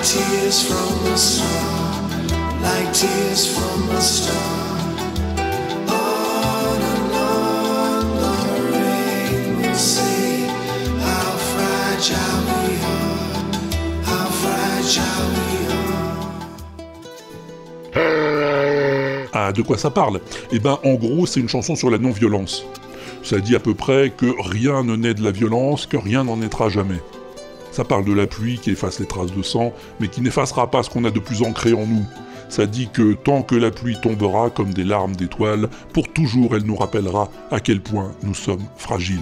[0.00, 1.77] Tears from
[19.32, 20.20] Ah, de quoi ça parle?
[20.52, 22.64] Eh ben, en gros, c'est une chanson sur la non-violence.
[23.22, 26.36] Ça dit à peu près que rien ne naît de la violence, que rien n'en
[26.36, 27.00] naîtra jamais.
[27.72, 30.82] Ça parle de la pluie qui efface les traces de sang, mais qui n'effacera pas
[30.82, 32.04] ce qu'on a de plus ancré en nous.
[32.48, 36.64] Ça dit que tant que la pluie tombera comme des larmes d'étoiles, pour toujours elle
[36.64, 39.20] nous rappellera à quel point nous sommes fragiles.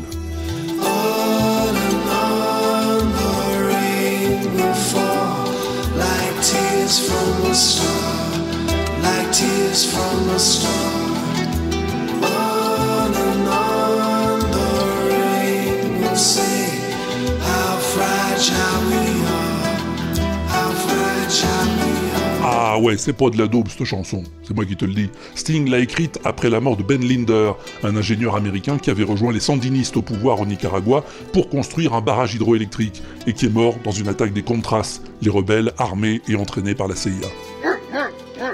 [22.59, 25.11] Ah ouais, c'est pas de la daube cette chanson, c'est moi qui te le dis.
[25.35, 27.53] Sting l'a écrite après la mort de Ben Linder,
[27.83, 31.05] un ingénieur américain qui avait rejoint les sandinistes au pouvoir au Nicaragua
[31.35, 35.29] pour construire un barrage hydroélectrique et qui est mort dans une attaque des Contras, les
[35.29, 37.29] rebelles armés et entraînés par la CIA.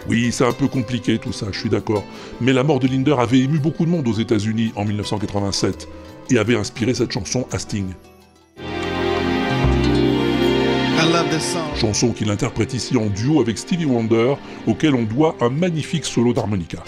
[0.09, 2.03] Oui, c'est un peu compliqué tout ça, je suis d'accord.
[2.41, 5.89] Mais la mort de Linder avait ému beaucoup de monde aux États-Unis en 1987
[6.31, 7.87] et avait inspiré cette chanson à Sting.
[11.75, 14.35] Chanson qu'il interprète ici en duo avec Stevie Wonder,
[14.67, 16.85] auquel on doit un magnifique solo d'harmonica.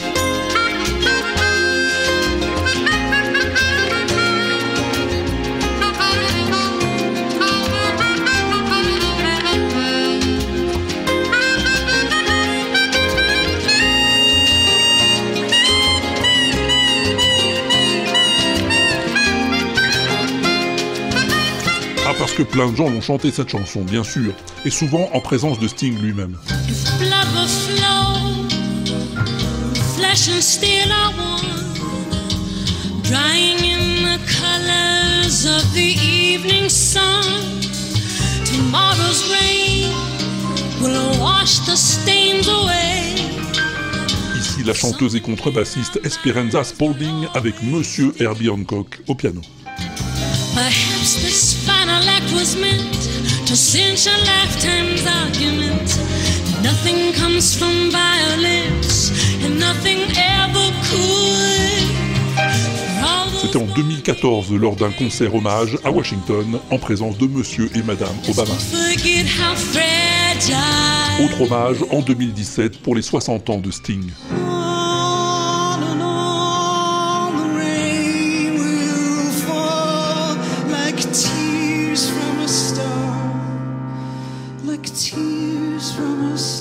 [22.34, 24.32] Que plein de gens l'ont chanté cette chanson, bien sûr,
[24.64, 26.36] et souvent en présence de Sting lui-même.
[44.36, 49.40] Ici, la chanteuse et contrebassiste Esperanza Spalding avec Monsieur Herbie Hancock au piano.
[51.04, 52.94] Perhaps this final act was meant
[53.46, 55.84] to cinch a lifetime's argument.
[56.62, 59.12] Nothing comes from violence,
[59.44, 61.84] and nothing ever could.
[62.34, 67.26] For all the C'était en 2014 lors d'un concert hommage à Washington en présence de
[67.26, 68.54] Monsieur et Madame Obama.
[71.22, 74.10] Autre hommage en 2017 pour les 60 ans de Sting.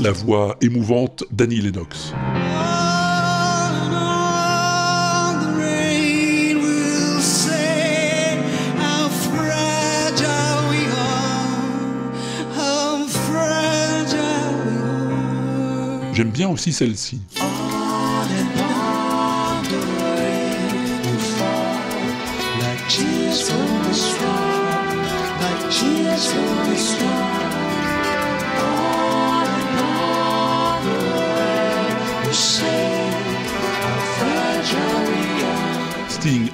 [0.03, 2.11] La voix émouvante d'Annie Lennox.
[2.11, 5.93] And on the rain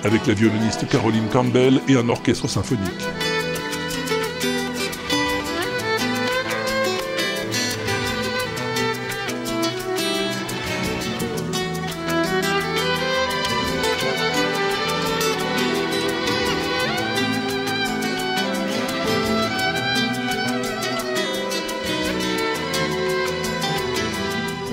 [0.03, 2.89] avec la violoniste Caroline Campbell et un orchestre symphonique.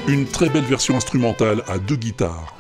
[0.09, 2.56] Une très belle version instrumentale à deux guitares.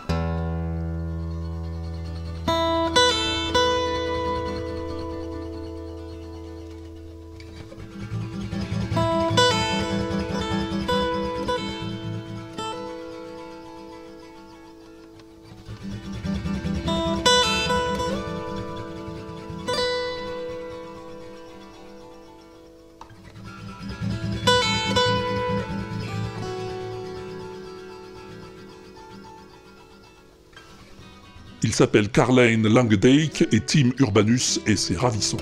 [31.76, 35.36] S'appelle Carlane Langdake et Tim Urbanus et c'est ravissant.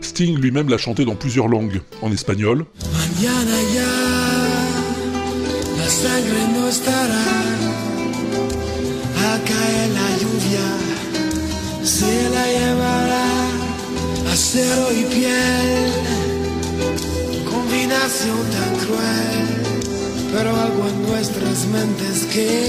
[0.00, 2.64] Sting lui-même l'a chanté dans plusieurs langues, en espagnol,
[9.98, 10.68] La lluvia
[11.82, 13.28] se la llevará.
[14.32, 15.92] Acero y piel,
[17.50, 19.54] combinación tan cruel.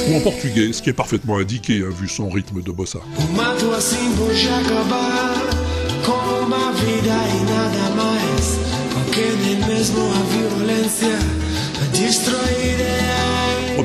[0.08, 3.00] Ou en portugais, ce qui est parfaitement indiqué hein, vu son rythme de bossa.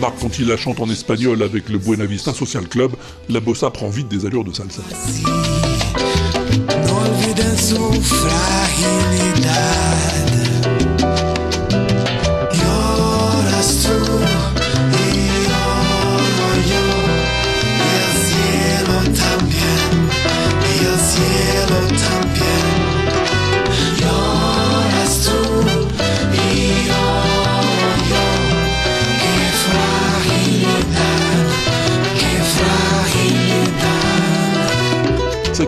[0.01, 2.93] Quand il la chante en espagnol avec le Buena Vista Social Club,
[3.29, 4.83] la bossa prend vite des allures de salsa.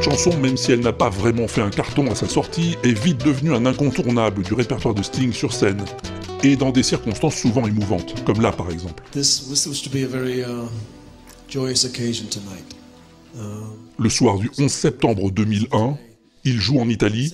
[0.02, 2.92] Cette chanson, même si elle n'a pas vraiment fait un carton à sa sortie, est
[2.92, 5.84] vite devenue un incontournable du répertoire de Sting sur scène,
[6.42, 9.04] et dans des circonstances souvent émouvantes, comme là par exemple.
[9.14, 9.20] Uh,
[13.96, 15.96] Le soir du 11 septembre 2001,
[16.42, 17.32] il joue en Italie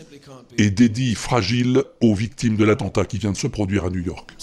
[0.59, 4.37] et dédie Fragile aux victimes de l'attentat qui vient de se produire à New York.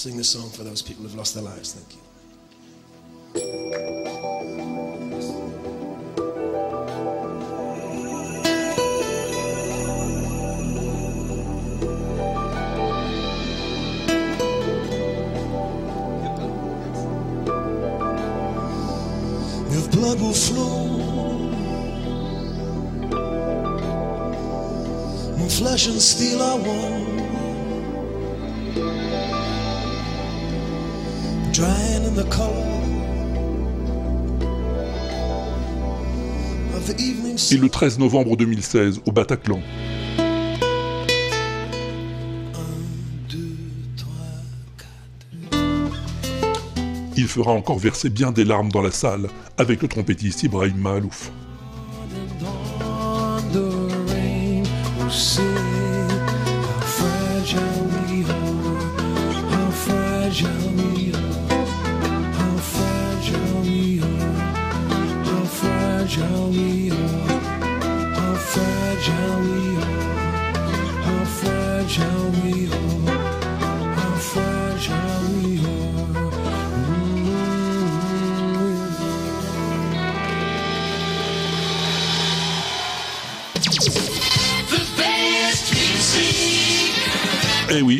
[19.95, 20.85] Blood will flow,
[25.39, 27.25] and flesh and steel are one.
[31.55, 32.51] drying in the color
[36.75, 39.61] of the evening Et le 13 novembre 2016, au Bataclan,
[47.25, 51.31] il fera encore verser bien des larmes dans la salle avec le trompettiste Ibrahim Mahalouf.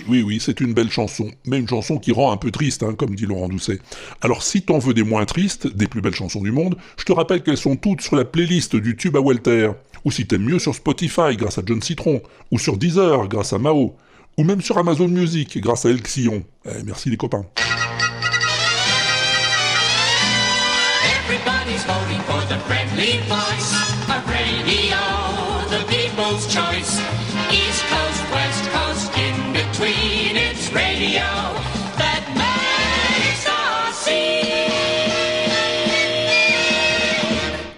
[0.08, 2.94] Oui, oui, c'est une belle chanson, mais une chanson qui rend un peu triste, hein,
[2.98, 3.80] comme dit Laurent Doucet.
[4.22, 7.12] Alors si t'en veux des moins tristes, des plus belles chansons du monde, je te
[7.12, 9.72] rappelle qu'elles sont toutes sur la playlist du tube à Walter,
[10.04, 13.58] ou si t'aimes mieux sur Spotify grâce à John Citron, ou sur Deezer grâce à
[13.58, 13.96] Mao,
[14.38, 16.00] ou même sur Amazon Music grâce à El.
[16.18, 17.46] Eh, merci les copains.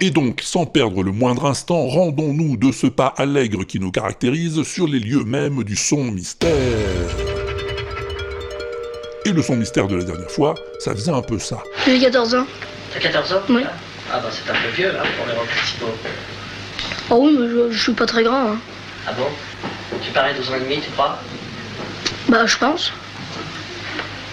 [0.00, 4.62] Et donc, sans perdre le moindre instant, rendons-nous de ce pas allègre qui nous caractérise
[4.62, 6.50] sur les lieux mêmes du son mystère.
[9.24, 11.58] Et le son mystère de la dernière fois, ça faisait un peu ça.
[11.84, 12.46] J'ai 14 ans.
[12.94, 13.62] T'as 14 ans Oui.
[14.10, 15.92] Ah bah c'est un peu vieux là pour les rôles principaux.
[17.10, 18.52] Oh oui, mais je, je suis pas très grand.
[18.52, 18.58] hein.
[19.06, 19.26] Ah bon?
[20.00, 21.18] Tu parais 12 ans et demi, tu crois?
[22.28, 22.92] Bah, je pense.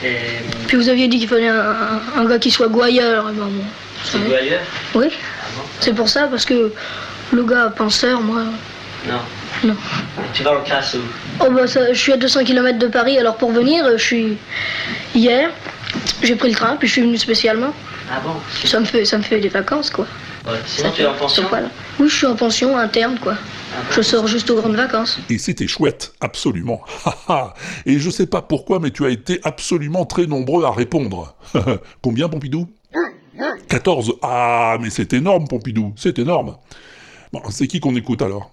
[0.06, 1.76] Et Puis vous aviez dit qu'il fallait un,
[2.18, 3.26] un gars qui soit gouailleur.
[3.26, 3.64] Ben, bon,
[4.04, 4.62] c'est ailleurs
[4.94, 6.72] Oui, Ah bon c'est pour ça, parce que
[7.32, 8.44] le gars penseur, moi.
[9.08, 9.20] Non.
[9.64, 9.74] Non.
[9.74, 11.00] Et tu vas en classe où
[11.40, 14.04] Oh bah ça, je suis à 200 km de Paris, alors pour venir, euh, je
[14.04, 14.38] suis
[15.14, 15.50] hier,
[16.24, 17.74] j'ai pris le train, puis je suis venu spécialement.
[18.12, 18.34] Ah bon
[18.66, 20.06] Ça me fait, ça me fait des vacances, quoi.
[20.66, 21.70] Sinon, tu es en pension voilà.
[22.00, 23.36] Oui, je suis en pension interne, quoi.
[23.92, 25.20] Je sors juste aux grandes vacances.
[25.30, 26.82] Et c'était chouette, absolument.
[27.06, 27.54] Haha.
[27.86, 31.36] Et je sais pas pourquoi, mais tu as été absolument très nombreux à répondre.
[32.02, 32.70] Combien, Pompidou?
[33.70, 34.20] 14.
[34.22, 36.58] Ah, mais c'est énorme, Pompidou, c'est énorme.
[37.34, 38.52] Bon, c'est qui qu'on écoute alors?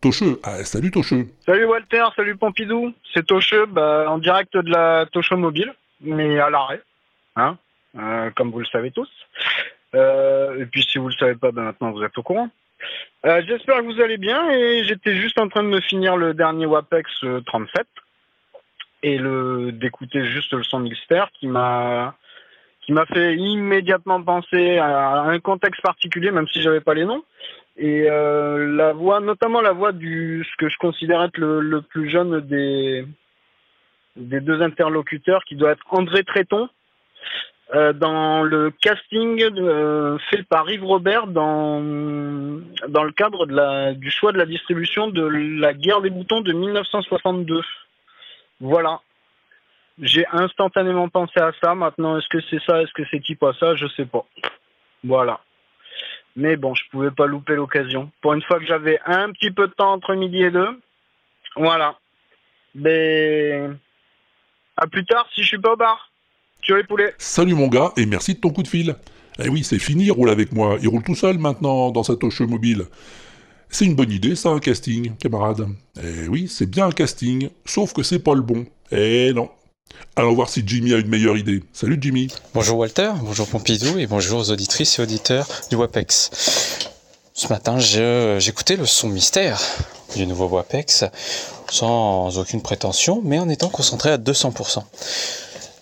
[0.00, 0.40] Tocheux.
[0.42, 1.28] Ah, salut Tocheux.
[1.44, 2.92] Salut Walter, salut Pompidou.
[3.14, 6.82] C'est Tocheux, bah, en direct de la Tocho Mobile, mais à l'arrêt,
[7.36, 7.56] hein,
[7.98, 9.08] euh, comme vous le savez tous.
[9.96, 12.50] Euh, et puis si vous le savez pas, ben maintenant vous êtes au courant.
[13.24, 16.34] Euh, J'espère que vous allez bien et j'étais juste en train de me finir le
[16.34, 17.86] dernier WAPEX euh, 37
[19.02, 22.14] et le d'écouter juste le son mystère qui m'a
[22.82, 27.24] qui m'a fait immédiatement penser à un contexte particulier, même si j'avais pas les noms.
[27.76, 31.82] Et euh, la voix, notamment la voix du ce que je considère être le, le
[31.82, 33.04] plus jeune des
[34.14, 36.68] des deux interlocuteurs, qui doit être André Tréton,
[37.74, 43.92] euh, dans le casting euh, fait par Yves Robert dans dans le cadre de la
[43.92, 47.62] du choix de la distribution de la guerre des boutons de 1962.
[48.60, 49.00] Voilà.
[50.00, 51.74] J'ai instantanément pensé à ça.
[51.74, 54.24] Maintenant, est-ce que c'est ça, est-ce que c'est qui pas ça, je sais pas.
[55.02, 55.40] Voilà.
[56.36, 58.12] Mais bon, je pouvais pas louper l'occasion.
[58.20, 60.80] Pour une fois que j'avais un petit peu de temps entre midi et deux,
[61.56, 61.98] voilà.
[62.76, 63.70] Mais
[64.76, 66.12] à plus tard si je suis pas au bar.
[66.66, 67.14] Tu les poulets.
[67.18, 68.96] Salut mon gars, et merci de ton coup de fil.
[69.38, 70.78] Eh oui, c'est fini, il roule avec moi.
[70.82, 72.86] Il roule tout seul maintenant dans sa toche mobile.
[73.70, 75.68] C'est une bonne idée, ça, un casting, camarade.
[76.02, 78.66] Eh oui, c'est bien un casting, sauf que c'est pas le bon.
[78.90, 79.48] Eh non.
[80.16, 81.62] Allons voir si Jimmy a une meilleure idée.
[81.72, 82.34] Salut Jimmy.
[82.52, 86.30] Bonjour Walter, bonjour Pompidou et bonjour aux auditrices et auditeurs du WAPEX.
[87.32, 89.62] Ce matin, j'écoutais le son mystère
[90.16, 91.04] du nouveau WAPEX
[91.70, 94.82] sans aucune prétention, mais en étant concentré à 200%.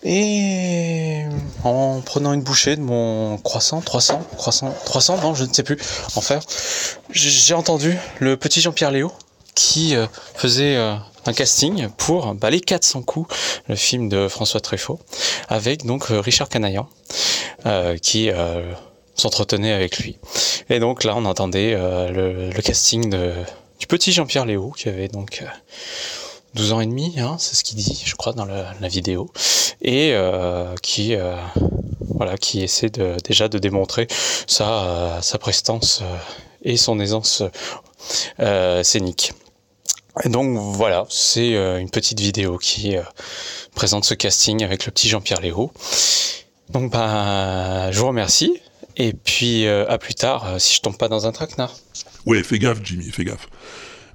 [0.05, 1.23] Et
[1.65, 5.79] en prenant une bouchée de mon croissant, 300, croissant, 300, non, je ne sais plus,
[6.15, 6.43] en faire,
[7.11, 9.13] j'ai entendu le petit Jean-Pierre Léo
[9.55, 10.95] qui euh, faisait euh,
[11.27, 13.35] un casting pour bah, Les 400 coups,
[13.69, 15.01] le film de François Truffaut,
[15.49, 16.89] avec donc euh, Richard Canaillan,
[18.03, 18.31] qui
[19.15, 20.19] s'entretenait avec lui.
[20.69, 23.11] Et donc là, on entendait le, casting
[23.79, 25.47] du petit Jean-Pierre Léo, qui avait donc euh,
[26.55, 29.31] 12 ans et demi, hein, c'est ce qu'il dit, je crois, dans la vidéo,
[29.85, 31.37] et euh, qui, euh,
[32.01, 34.09] voilà, qui essaie de, déjà de démontrer
[34.47, 36.03] sa, euh, sa prestance
[36.63, 37.43] et son aisance
[38.83, 39.33] scénique.
[40.25, 42.97] Et donc voilà, c'est une petite vidéo qui
[43.75, 45.73] présente ce casting avec le petit Jean-Pierre Léo.
[46.71, 48.61] Donc bah, je vous remercie,
[48.97, 51.75] et puis à plus tard, si je tombe pas dans un traquenard.
[52.27, 53.49] Ouais, fais gaffe Jimmy, fais gaffe.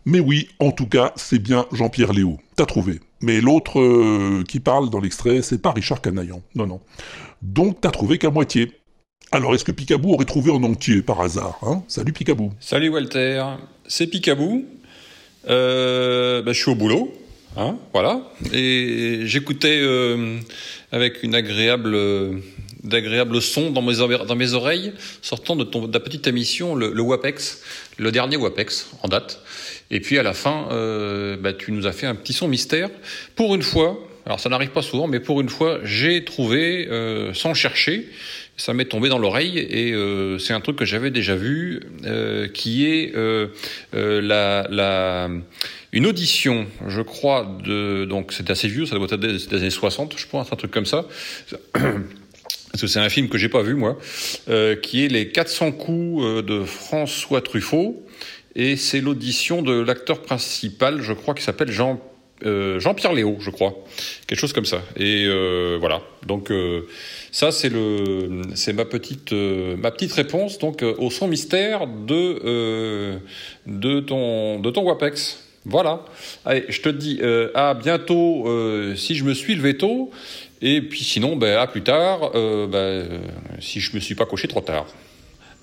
[0.10, 2.40] Mais oui, en tout cas, c'est bien Jean-Pierre Léo.
[2.56, 3.00] T'as trouvé.
[3.22, 6.42] Mais l'autre euh, qui parle dans l'extrait, c'est pas Richard Canaillan.
[6.56, 6.80] Non, non.
[7.44, 8.72] Donc t'as trouvé qu'à moitié.
[9.32, 11.84] Alors est-ce que Picabou aurait trouvé en entier par hasard hein?
[11.88, 12.52] Salut Picabou.
[12.60, 13.46] Salut Walter,
[13.88, 14.66] c'est Picabou.
[15.48, 17.14] Euh, bah, je suis au boulot,
[17.56, 18.24] hein, voilà.
[18.52, 20.40] Et j'écoutais euh,
[20.92, 21.96] avec une agréable,
[22.84, 24.00] d'agréables sons dans mes,
[24.54, 27.62] oreilles, sortant de, ta petite émission, le WAPEX,
[28.00, 29.44] le dernier WAPEX en date.
[29.92, 32.90] Et puis à la fin, euh, bah, tu nous as fait un petit son mystère.
[33.36, 37.34] Pour une fois, alors ça n'arrive pas souvent, mais pour une fois, j'ai trouvé, euh,
[37.34, 38.08] sans chercher,
[38.60, 42.48] ça m'est tombé dans l'oreille et euh, c'est un truc que j'avais déjà vu, euh,
[42.48, 43.48] qui est euh,
[43.96, 45.30] euh, la, la,
[45.94, 49.70] une audition, je crois, de donc c'est assez vieux, ça doit être des, des années
[49.70, 51.08] 60, je pense, un truc comme ça.
[51.74, 53.98] Parce que c'est un film que j'ai pas vu moi,
[54.50, 58.06] euh, qui est les 400 coups de François Truffaut,
[58.60, 61.72] et c'est l'audition de l'acteur principal, je crois, qui s'appelle
[62.46, 63.74] euh, Jean-Pierre Léo, je crois,
[64.28, 64.82] quelque chose comme ça.
[64.98, 66.02] Et euh, voilà.
[66.26, 66.82] Donc euh,
[67.32, 73.20] ça c'est le, c'est ma petite, ma petite réponse donc au son mystère de
[73.66, 75.46] de ton de ton Wapex.
[75.64, 76.04] Voilà.
[76.44, 77.22] Allez, je te dis
[77.56, 78.46] à bientôt
[78.98, 80.12] si je me suis levé tôt.
[80.62, 83.22] Et puis sinon, ben, à plus tard, ben,
[83.62, 84.86] si je me suis pas couché trop tard.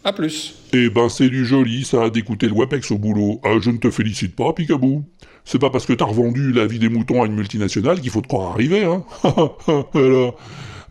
[0.06, 0.54] À plus.
[0.72, 3.40] Eh ben c'est du joli ça d'écouter le WAPEX au boulot.
[3.42, 5.02] Ah, je ne te félicite pas, Picabou.
[5.44, 8.20] C'est pas parce que t'as revendu la vie des moutons à une multinationale qu'il faut
[8.20, 9.04] te croire arrivé, hein.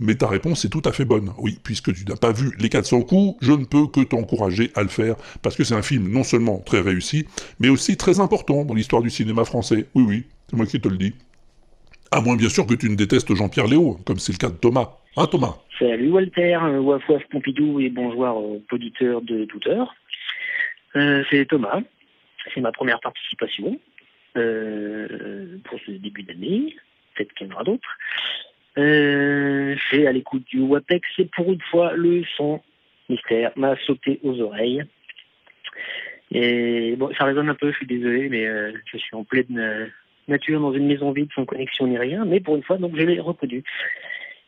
[0.01, 1.31] Mais ta réponse est tout à fait bonne.
[1.37, 4.83] Oui, puisque tu n'as pas vu les 400 coups, je ne peux que t'encourager à
[4.83, 7.25] le faire, parce que c'est un film non seulement très réussi,
[7.61, 9.85] mais aussi très important dans l'histoire du cinéma français.
[9.95, 11.13] Oui, oui, c'est moi qui te le dis.
[12.11, 14.55] À moins bien sûr que tu ne détestes Jean-Pierre Léo, comme c'est le cas de
[14.55, 14.97] Thomas.
[15.15, 15.55] Hein, Thomas?
[15.77, 19.93] Salut Walter, euh, waf Pompidou et bonjour aux auditeurs de toute heure.
[20.95, 21.81] Euh, c'est Thomas,
[22.53, 23.77] c'est ma première participation
[24.37, 26.77] euh, pour ce début d'année,
[27.13, 27.97] peut-être qu'il y en aura d'autres.
[28.77, 32.61] Euh, c'est à l'écoute du WAPEX, c'est pour une fois le son
[33.09, 34.81] mystère m'a sauté aux oreilles.
[36.31, 39.59] Et bon, ça résonne un peu, je suis désolé, mais euh, je suis en pleine
[39.59, 39.87] euh,
[40.29, 43.03] nature dans une maison vide sans connexion ni rien, mais pour une fois, donc je
[43.03, 43.61] l'ai reconnu.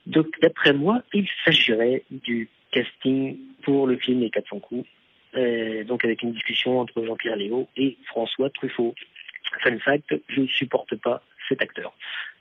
[0.07, 4.87] Donc, d'après moi, il s'agirait du casting pour le film Les 400 coups,
[5.35, 8.95] euh, donc avec une discussion entre Jean-Pierre Léo et François Truffaut.
[9.61, 11.93] Fun fact, je ne supporte pas cet acteur.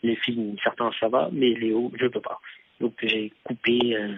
[0.04, 2.38] Les films, certains, ça va, mais Léo, je peux pas.
[2.80, 4.14] Donc, j'ai coupé euh,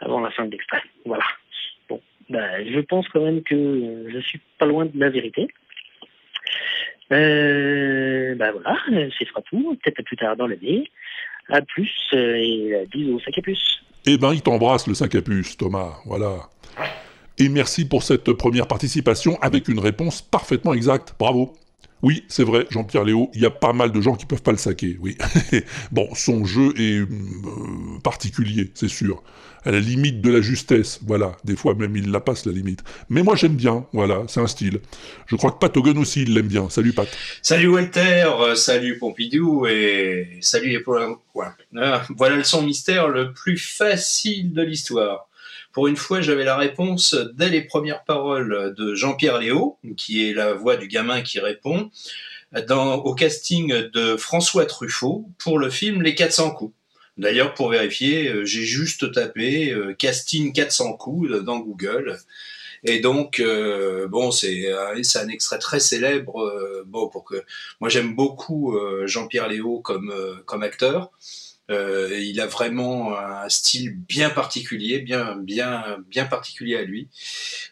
[0.00, 0.82] avant la fin de l'extrait.
[1.04, 1.24] Voilà.
[1.88, 5.46] Bon, bah, je pense quand même que euh, je suis pas loin de la vérité.
[7.12, 9.78] Euh, bah voilà, euh, ce sera tout.
[9.82, 10.90] Peut-être à plus tard dans l'année.
[11.48, 13.82] À plus euh, et euh, bisous, sac à puce.
[14.06, 16.48] Eh ben, il t'embrasse le 5 à puce, Thomas, voilà.
[17.38, 21.14] Et merci pour cette première participation avec une réponse parfaitement exacte.
[21.18, 21.54] Bravo.
[22.02, 24.50] Oui, c'est vrai, Jean-Pierre Léo, il y a pas mal de gens qui peuvent pas
[24.50, 25.16] le saquer, oui.
[25.92, 27.06] bon, son jeu est euh,
[28.02, 29.22] particulier, c'est sûr.
[29.64, 31.36] À la limite de la justesse, voilà.
[31.44, 32.82] Des fois même il la passe la limite.
[33.08, 34.80] Mais moi j'aime bien, voilà, c'est un style.
[35.26, 36.68] Je crois que Pat Hogan aussi il l'aime bien.
[36.68, 37.06] Salut Pat.
[37.42, 41.54] Salut Walter, euh, salut Pompidou et salut Paul- voilà.
[41.76, 45.28] Ah, voilà le son mystère le plus facile de l'histoire.
[45.72, 50.34] Pour une fois, j'avais la réponse dès les premières paroles de Jean-Pierre Léo, qui est
[50.34, 51.90] la voix du gamin qui répond,
[52.54, 56.74] au casting de François Truffaut pour le film Les 400 coups.
[57.18, 62.18] D'ailleurs, pour vérifier, euh, j'ai juste tapé euh, casting 400 coups euh, dans Google.
[62.84, 63.40] Et donc,
[64.08, 66.82] bon, c'est un, extrait très célèbre.
[66.86, 67.44] bon, pour que
[67.78, 71.12] moi j'aime beaucoup Jean-Pierre Léo comme acteur.
[71.70, 77.08] Euh, il a vraiment un style bien particulier, bien bien bien particulier à lui.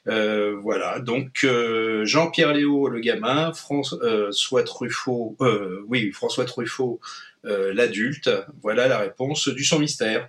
[0.09, 1.01] Euh, voilà.
[1.01, 7.01] Donc euh, Jean-Pierre Léo, le gamin, François Truffaut, euh, oui, François Truffaut,
[7.43, 8.31] l'adulte.
[8.63, 10.29] Voilà la réponse du son mystère.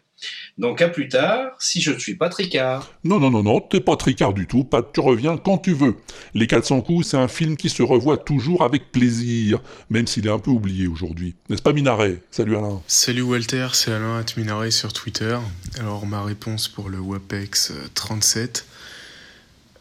[0.58, 2.94] Donc à plus tard, si je ne suis pas tricard.
[3.04, 5.96] Non, non, non, non, t'es pas tricard du tout, Pat, tu reviens quand tu veux.
[6.34, 9.60] Les 400 coups, c'est un film qui se revoit toujours avec plaisir,
[9.90, 11.36] même s'il est un peu oublié aujourd'hui.
[11.50, 12.82] N'est-ce pas Minaret Salut Alain.
[12.88, 15.38] Salut Walter, c'est Alain Atminaret sur Twitter.
[15.80, 18.66] Alors ma réponse pour le WAPEX euh, 37.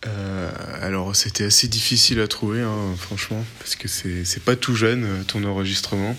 [0.06, 4.74] Euh, alors c'était assez difficile à trouver, hein, franchement, parce que c'est c'est pas tout
[4.74, 6.16] jeune euh, ton enregistrement.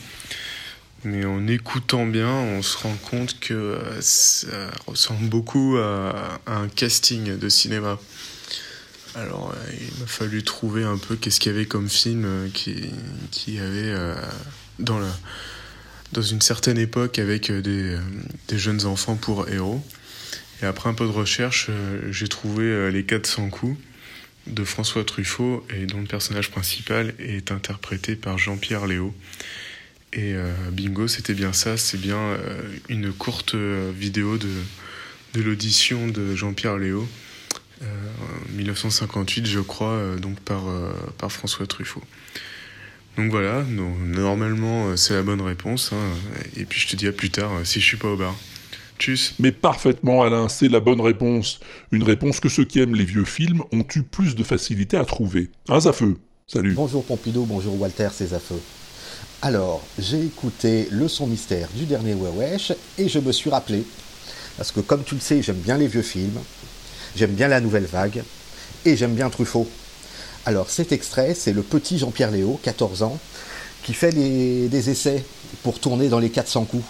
[1.04, 6.68] Mais en écoutant bien, on se rend compte que euh, ça ressemble beaucoup à, un
[6.68, 8.00] casting de cinéma.
[9.16, 12.48] Alors, euh, il m'a fallu trouver un peu qu'est-ce qu'il y avait comme film euh,
[12.54, 13.96] qui, avait
[14.78, 15.02] dans,
[16.22, 17.98] une certaine époque avec des,
[18.48, 19.84] des jeunes enfants pour héros.
[20.62, 21.72] Et après un peu de recherche,
[22.12, 23.78] j'ai trouvé Les 400 coups
[24.46, 29.16] de François Truffaut et dont le personnage principal est interprété par Jean-Pierre Léo.
[30.14, 34.50] Et euh, bingo, c'était bien ça, c'est bien euh, une courte euh, vidéo de,
[35.34, 37.08] de l'audition de Jean-Pierre Léo,
[37.82, 42.04] euh, en 1958 je crois, euh, donc par, euh, par François Truffaut.
[43.18, 47.14] Donc voilà, donc, normalement c'est la bonne réponse, hein, et puis je te dis à
[47.14, 48.36] plus tard si je suis pas au bar.
[49.00, 51.60] Tchuss Mais parfaitement Alain, c'est la bonne réponse.
[51.92, 55.06] Une réponse que ceux qui aiment les vieux films ont eu plus de facilité à
[55.06, 55.50] trouver.
[55.70, 56.18] Un Zafeu?
[56.48, 56.74] Salut.
[56.74, 58.60] Bonjour Pompidou, bonjour Walter, c'est Zafeu.
[59.44, 63.84] Alors, j'ai écouté le son mystère du dernier Wewesh et je me suis rappelé,
[64.56, 66.40] parce que comme tu le sais, j'aime bien les vieux films,
[67.16, 68.22] j'aime bien la nouvelle vague
[68.86, 69.68] et j'aime bien Truffaut.
[70.46, 73.18] Alors cet extrait, c'est le petit Jean-Pierre Léo, 14 ans,
[73.82, 75.26] qui fait des essais
[75.64, 76.86] pour tourner dans les 400 coups.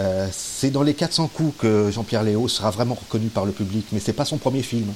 [0.00, 3.86] Euh, c'est dans les 400 coups que Jean-Pierre Léo sera vraiment reconnu par le public,
[3.92, 4.92] mais c'est pas son premier film.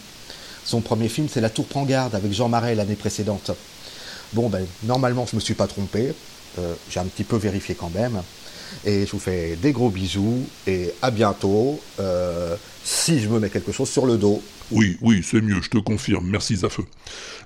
[0.66, 3.52] Son premier film, c'est La Tour prend garde avec Jean Marais l'année précédente.
[4.34, 6.12] Bon, ben, normalement, je me suis pas trompé.
[6.58, 8.20] Euh, J'ai un petit peu vérifié quand même.
[8.84, 11.80] Et je vous fais des gros bisous et à bientôt.
[12.00, 14.42] euh, si je me mets quelque chose sur le dos.
[14.70, 16.26] Oui, oui, c'est mieux, je te confirme.
[16.28, 16.84] Merci Zafeu.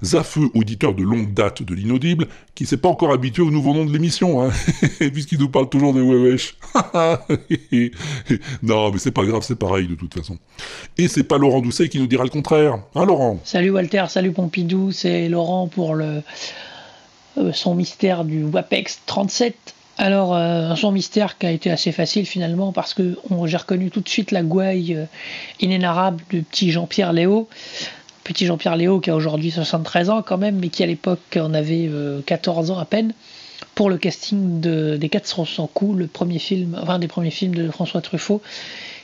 [0.02, 3.84] Zafeu, auditeur de longue date de l'inaudible, qui s'est pas encore habitué au nouveau nom
[3.84, 4.50] de l'émission, hein,
[5.12, 6.56] puisqu'il nous parle toujours de Wewesh.
[8.62, 10.38] non, mais c'est pas grave, c'est pareil de toute façon.
[10.96, 12.78] Et c'est pas Laurent Doucet qui nous dira le contraire.
[12.94, 13.40] Hein, Laurent?
[13.44, 16.22] Salut Walter, salut Pompidou, c'est Laurent pour le
[17.52, 19.74] son mystère du WAPEX 37.
[20.00, 24.00] Alors, euh, son mystère qui a été assez facile finalement parce que j'ai reconnu tout
[24.00, 25.04] de suite la gouaille euh,
[25.60, 27.48] inénarrable du petit Jean-Pierre Léo.
[28.22, 31.52] Petit Jean-Pierre Léo qui a aujourd'hui 73 ans quand même, mais qui à l'époque en
[31.52, 33.12] avait euh, 14 ans à peine
[33.74, 37.68] pour le casting de, des 400 coups, le premier film, enfin des premiers films de
[37.68, 38.40] François Truffaut,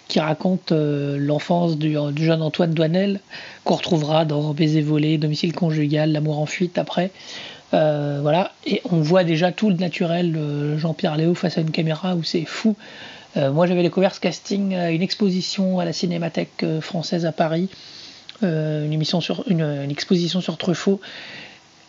[0.07, 3.21] qui raconte euh, l'enfance du, du jeune Antoine Douanel,
[3.65, 7.11] qu'on retrouvera dans Baiser volé, Domicile conjugal, L'amour en fuite après.
[7.75, 10.39] Euh, voilà, et on voit déjà tout le naturel
[10.79, 12.77] Jean-Pierre Léo face à une caméra où c'est fou.
[13.37, 17.69] Euh, moi j'avais découvert ce casting une exposition à la Cinémathèque euh, française à Paris.
[18.43, 19.01] Une
[19.91, 21.01] exposition sur Truffaut.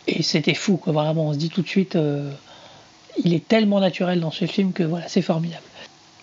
[0.08, 0.92] Et c'était fou quoi.
[0.92, 1.98] Vraiment on se dit tout de suite
[3.22, 5.62] il est tellement naturel dans ce film que voilà c'est formidable.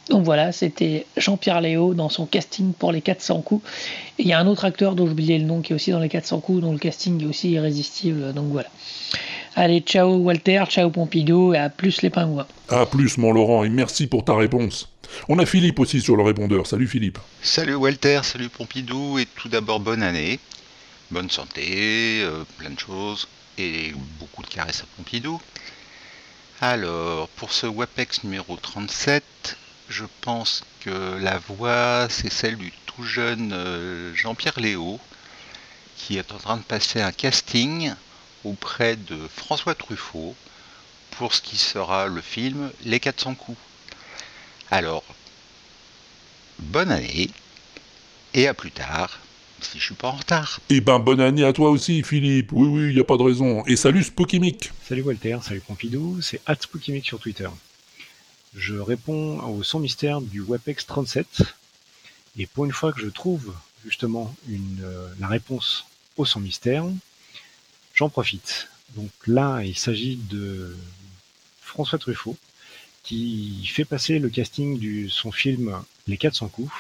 [0.10, 3.64] Donc voilà c'était Jean-Pierre Léo dans son casting pour les 400 coups.
[4.18, 6.00] Et il y a un autre acteur dont j'oubliais le nom qui est aussi dans
[6.00, 8.34] les 400 coups dont le casting est aussi irrésistible.
[8.34, 8.70] Donc voilà
[9.56, 13.70] allez ciao Walter ciao Pompidou et à plus les pingouins À plus, mon Laurent, et
[13.70, 14.90] merci pour ta réponse.
[15.30, 16.66] On a Philippe aussi sur le répondeur.
[16.66, 17.20] Salut Philippe.
[17.42, 20.40] Salut Walter, salut Pompidou, et tout d'abord bonne année,
[21.12, 23.28] bonne santé, euh, plein de choses,
[23.58, 25.40] et beaucoup de caresses à Pompidou.
[26.62, 29.58] Alors, pour ce WAPEX numéro 37,
[29.90, 35.00] je pense que la voix, c'est celle du tout jeune euh, Jean-Pierre Léo,
[35.98, 37.94] qui est en train de passer un casting
[38.44, 40.36] auprès de François Truffaut
[41.12, 43.58] pour ce qui sera le film Les 400 coups.
[44.72, 45.04] Alors,
[46.60, 47.30] bonne année,
[48.34, 49.20] et à plus tard,
[49.62, 50.60] si je suis pas en retard.
[50.70, 52.52] Eh ben, bonne année à toi aussi, Philippe.
[52.52, 53.64] Oui, oui, il a pas de raison.
[53.66, 54.72] Et salut Spookimic.
[54.88, 57.50] Salut Walter, salut Pompidou, c'est @spookimic sur Twitter.
[58.56, 61.44] Je réponds au son mystère du WebEx 37
[62.38, 65.86] et pour une fois que je trouve justement une, euh, la réponse
[66.18, 66.86] au son mystère,
[67.94, 68.70] j'en profite.
[68.96, 70.76] Donc là, il s'agit de
[71.62, 72.38] François Truffaut
[73.04, 76.72] qui fait passer le casting de son film Les 400 coups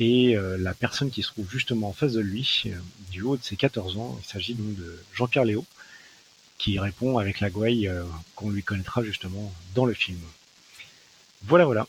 [0.00, 2.70] et euh, la personne qui se trouve justement en face de lui, euh,
[3.10, 5.64] du haut de ses 14 ans, il s'agit donc de Jean-Pierre Léo,
[6.56, 8.02] qui répond avec la gouaille euh,
[8.34, 10.18] qu'on lui connaîtra justement dans le film.
[11.42, 11.86] Voilà, voilà.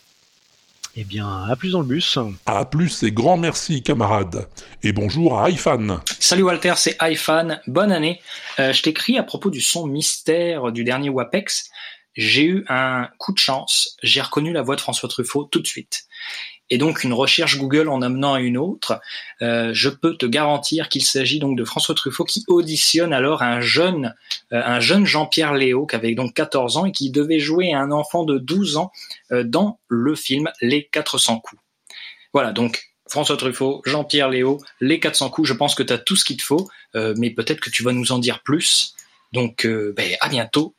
[0.98, 2.20] Eh bien, à plus dans le bus.
[2.46, 4.50] À plus et grand merci, camarades.
[4.84, 6.02] Et bonjour à iFan.
[6.20, 7.62] Salut Walter, c'est iFan.
[7.68, 8.20] Bonne année.
[8.60, 11.70] Euh, je t'écris à propos du son mystère du dernier WAPEX.
[12.16, 13.96] J'ai eu un coup de chance.
[14.04, 16.04] J'ai reconnu la voix de François Truffaut tout de suite.
[16.72, 19.02] Et donc une recherche Google en amenant à une autre,
[19.42, 23.60] euh, je peux te garantir qu'il s'agit donc de François Truffaut qui auditionne alors un
[23.60, 24.16] jeune,
[24.54, 27.92] euh, un jeune Jean-Pierre Léo qui avait donc 14 ans et qui devait jouer un
[27.92, 28.92] enfant de 12 ans
[29.34, 31.62] euh, dans le film Les 400 coups.
[32.32, 35.50] Voilà donc François Truffaut, Jean-Pierre Léo, Les 400 coups.
[35.50, 37.92] Je pense que tu as tout ce qu'il te faut, mais peut-être que tu vas
[37.92, 38.96] nous en dire plus.
[39.34, 40.74] Donc ben, à bientôt.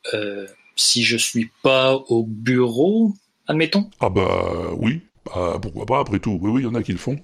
[0.75, 3.13] Si je suis pas au bureau,
[3.47, 3.91] admettons.
[3.99, 6.37] Ah bah oui, bah, pourquoi pas après tout.
[6.41, 7.17] Oui, oui, il y en a qui le font.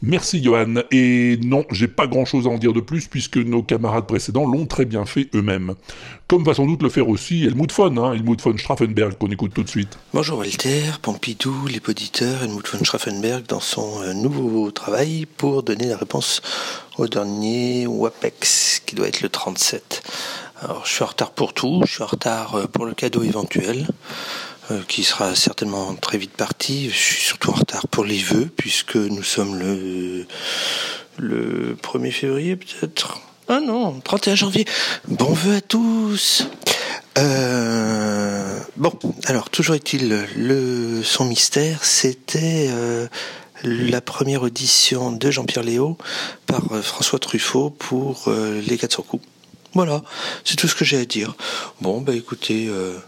[0.00, 0.82] Merci Johan.
[0.90, 4.66] Et non, j'ai pas grand-chose à en dire de plus puisque nos camarades précédents l'ont
[4.66, 5.74] très bien fait eux-mêmes.
[6.28, 9.52] Comme va sans doute le faire aussi Helmut von, hein, Helmut von Straffenberg qu'on écoute
[9.54, 9.98] tout de suite.
[10.14, 15.86] Bonjour Walter, Pompidou, les auditeurs, Helmut von Straffenberg dans son euh, nouveau travail pour donner
[15.86, 16.40] la réponse
[16.96, 20.02] au dernier WAPEX qui doit être le 37.
[20.62, 23.22] Alors je suis en retard pour tout, je suis en retard euh, pour le cadeau
[23.22, 23.86] éventuel
[24.88, 26.88] qui sera certainement très vite parti.
[26.90, 30.26] Je suis surtout en retard pour les vœux puisque nous sommes le
[31.18, 33.20] le 1er février peut-être.
[33.48, 34.64] Ah non, 31 janvier.
[35.08, 36.46] Bon vœu à tous.
[37.18, 38.92] Euh, bon,
[39.26, 43.06] alors toujours est-il le son mystère, c'était euh,
[43.64, 45.98] la première audition de Jean-Pierre Léo
[46.46, 49.24] par euh, François Truffaut pour euh, les 400 coups.
[49.74, 50.02] Voilà,
[50.44, 51.34] c'est tout ce que j'ai à dire.
[51.80, 52.98] Bon, bah écoutez, euh, euh,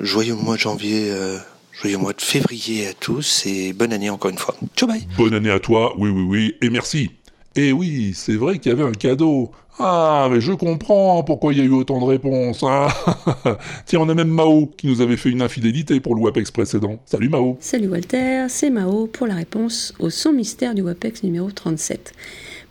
[0.00, 1.38] joyeux mois de janvier, euh,
[1.72, 4.54] joyeux mois de février à tous et bonne année encore une fois.
[4.76, 5.06] Ciao bye.
[5.16, 7.10] Bonne année à toi, oui, oui, oui, et merci.
[7.54, 9.50] Et oui, c'est vrai qu'il y avait un cadeau.
[9.78, 12.62] Ah, mais je comprends pourquoi il y a eu autant de réponses.
[12.62, 12.88] hein.
[13.86, 16.98] Tiens, on a même Mao qui nous avait fait une infidélité pour le WAPEX précédent.
[17.04, 17.58] Salut Mao.
[17.60, 22.14] Salut Walter, c'est Mao pour la réponse au son mystère du WAPEX numéro 37.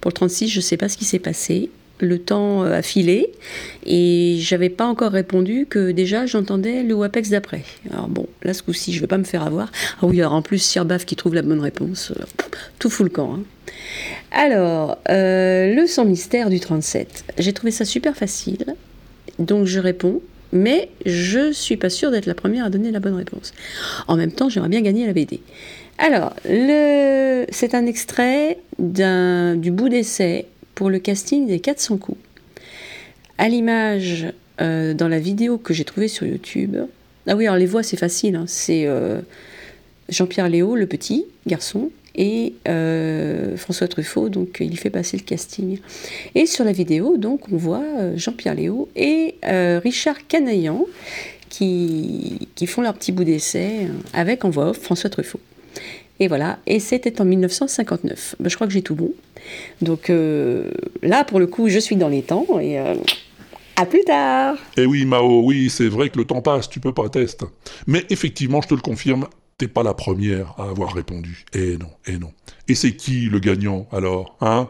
[0.02, 1.70] Pour le 36, je ne sais pas ce qui s'est passé.
[2.00, 3.32] Le temps euh, a filé
[3.86, 7.62] et j'avais pas encore répondu que déjà j'entendais le WAPEX d'après.
[7.92, 9.72] Alors bon, là ce coup-ci, je vais pas me faire avoir.
[10.02, 12.24] Ah oui, alors en plus, Sirbaf qui trouve la bonne réponse, euh,
[12.80, 13.36] tout fout le camp.
[13.36, 13.44] hein.
[14.32, 17.24] Alors, euh, le son mystère du 37.
[17.38, 18.66] J'ai trouvé ça super facile,
[19.40, 20.22] donc je réponds,
[20.52, 23.54] mais je suis pas sûre d'être la première à donner la bonne réponse.
[24.08, 25.40] En même temps, j'aimerais bien gagner la BD.
[25.98, 32.18] Alors, c'est un extrait d'un- du bout d'essai pour le casting des 400 coups.
[33.38, 34.28] À l'image,
[34.62, 36.78] euh, dans la vidéo que j'ai trouvée sur YouTube.
[37.28, 38.36] Ah oui, alors les voix, c'est facile.
[38.36, 39.20] hein, C'est euh,
[40.10, 45.80] Jean-Pierre Léo, le petit garçon, et euh, François Truffaut, donc il fait passer le casting.
[46.36, 47.84] Et sur la vidéo, donc, on voit
[48.16, 50.86] Jean-Pierre Léo et Richard Canaillan
[51.50, 55.40] qui, qui font leur petit bout d'essai avec en voix off François Truffaut.
[56.20, 58.36] Et voilà, et c'était en 1959.
[58.40, 59.12] Ben, je crois que j'ai tout bon.
[59.82, 62.96] Donc euh, là, pour le coup, je suis dans les temps et euh,
[63.76, 66.94] à plus tard Eh oui, Mao, oui, c'est vrai que le temps passe, tu peux
[66.94, 67.06] pas.
[67.88, 71.46] Mais effectivement, je te le confirme, t'es pas la première à avoir répondu.
[71.54, 72.32] Eh non, eh non.
[72.68, 74.70] Et c'est qui le gagnant, alors, hein?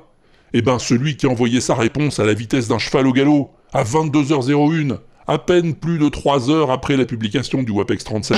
[0.54, 3.52] Eh ben, celui qui a envoyé sa réponse à la vitesse d'un cheval au galop,
[3.74, 8.38] à 22h01, à peine plus de 3 heures après la publication du WAPEX 37.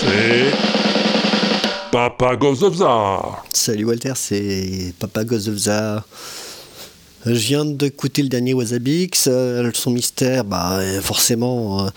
[0.00, 0.87] C'est...
[1.90, 6.04] Papa Gozovza Salut Walter, c'est Papa Gozovza.
[7.24, 11.90] Je viens d'écouter le dernier Wasabix, euh, son mystère, bah euh, forcément, euh,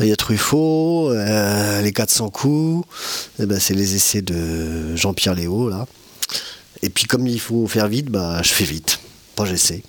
[0.00, 2.86] il y a Truffaut, les 400 coups,
[3.40, 5.86] eh ben, c'est les essais de Jean-Pierre Léo là.
[6.82, 8.98] Et puis comme il faut faire vite, bah je fais vite.
[9.36, 9.82] Bon, j'essaie.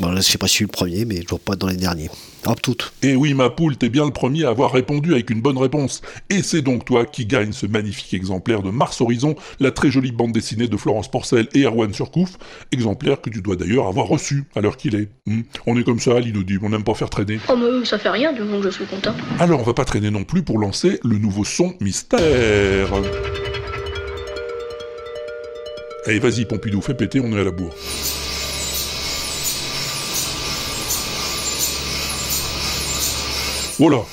[0.00, 2.10] Bon, je sais pas si je suis le premier, mais toujours pas dans les derniers.
[2.44, 2.92] Hop, toutes.
[3.02, 6.02] Et oui, ma poule, t'es bien le premier à avoir répondu avec une bonne réponse.
[6.28, 10.10] Et c'est donc toi qui gagne ce magnifique exemplaire de Mars Horizon, la très jolie
[10.10, 12.38] bande dessinée de Florence Porcel et Erwan Surcouf,
[12.72, 15.08] exemplaire que tu dois d'ailleurs avoir reçu à l'heure qu'il est.
[15.26, 15.42] Hmm.
[15.66, 17.38] On est comme ça, l'inaudible, on n'aime pas faire traîner.
[17.48, 19.14] Oh, mais ça fait rien du moment que je suis content.
[19.38, 22.88] Alors on va pas traîner non plus pour lancer le nouveau son mystère.
[26.06, 27.72] Allez, vas-y, Pompidou, fais péter, on est à la bourre.
[33.78, 34.04] Voilà.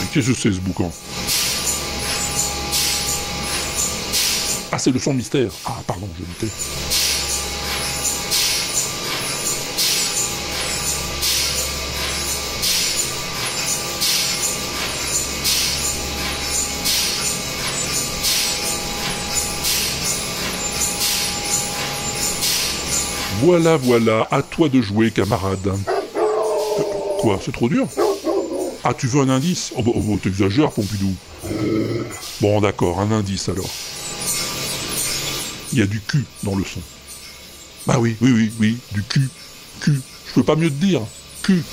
[0.00, 0.90] Mais Qu'est-ce que c'est ce boucan?
[4.74, 5.50] Ah, c'est le son mystère.
[5.66, 6.50] Ah, pardon, je me
[23.42, 25.66] Voilà, voilà, à toi de jouer, camarade.
[25.66, 26.82] Euh,
[27.18, 27.88] Quoi, c'est trop dur?
[28.84, 29.72] Ah, tu veux un indice?
[29.76, 31.12] Oh, bah, oh, bah, t'exagères, Pompidou.
[32.40, 33.68] Bon, d'accord, un indice alors.
[35.72, 36.80] Il y a du cul dans le son.
[37.84, 39.28] Bah oui, oui, oui, oui, du cul.
[39.80, 40.00] Cul.
[40.28, 41.00] Je peux pas mieux te dire.
[41.42, 41.64] Cul.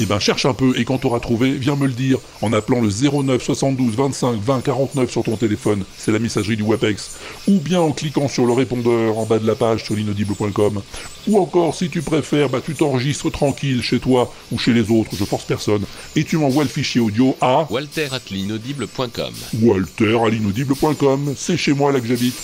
[0.00, 2.80] Eh ben cherche un peu et quand t'auras trouvé, viens me le dire en appelant
[2.80, 7.16] le 09 72 25 20 49 sur ton téléphone, c'est la messagerie du WAPEX,
[7.48, 10.82] ou bien en cliquant sur le répondeur en bas de la page sur l'inaudible.com,
[11.26, 15.10] ou encore si tu préfères, bah tu t'enregistres tranquille chez toi ou chez les autres,
[15.18, 15.82] je force personne,
[16.14, 19.32] et tu m'envoies le fichier audio à Walter at l'inaudible.com.
[19.62, 22.36] walter à l'inaudible.com, c'est chez moi là que j'habite.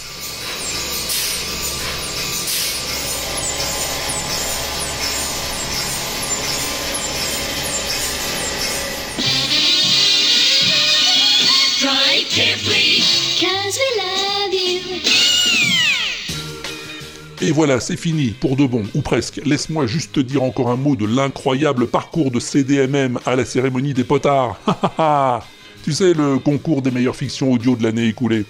[17.46, 19.38] Et voilà, c'est fini, pour de bon, ou presque.
[19.44, 23.92] Laisse-moi juste te dire encore un mot de l'incroyable parcours de CDMM à la cérémonie
[23.92, 24.58] des potards.
[25.84, 28.46] Tu sais, le concours des meilleures fictions audio de l'année écoulée.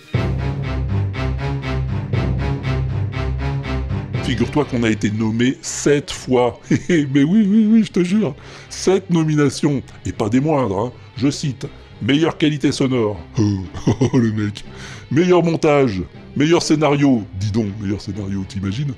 [4.22, 6.60] Figure-toi qu'on a été nommé sept fois.
[6.88, 8.36] Mais oui, oui, oui, je te jure.
[8.70, 9.82] Sept nominations.
[10.06, 10.92] Et pas des moindres, hein.
[11.16, 11.66] Je cite.
[12.00, 13.20] Meilleure qualité sonore.
[13.40, 13.42] Oh,
[14.12, 14.64] oh, le mec.
[15.10, 16.02] Meilleur montage.
[16.36, 17.22] Meilleur scénario.
[17.38, 18.94] Dis donc, meilleur scénario, t'imagines?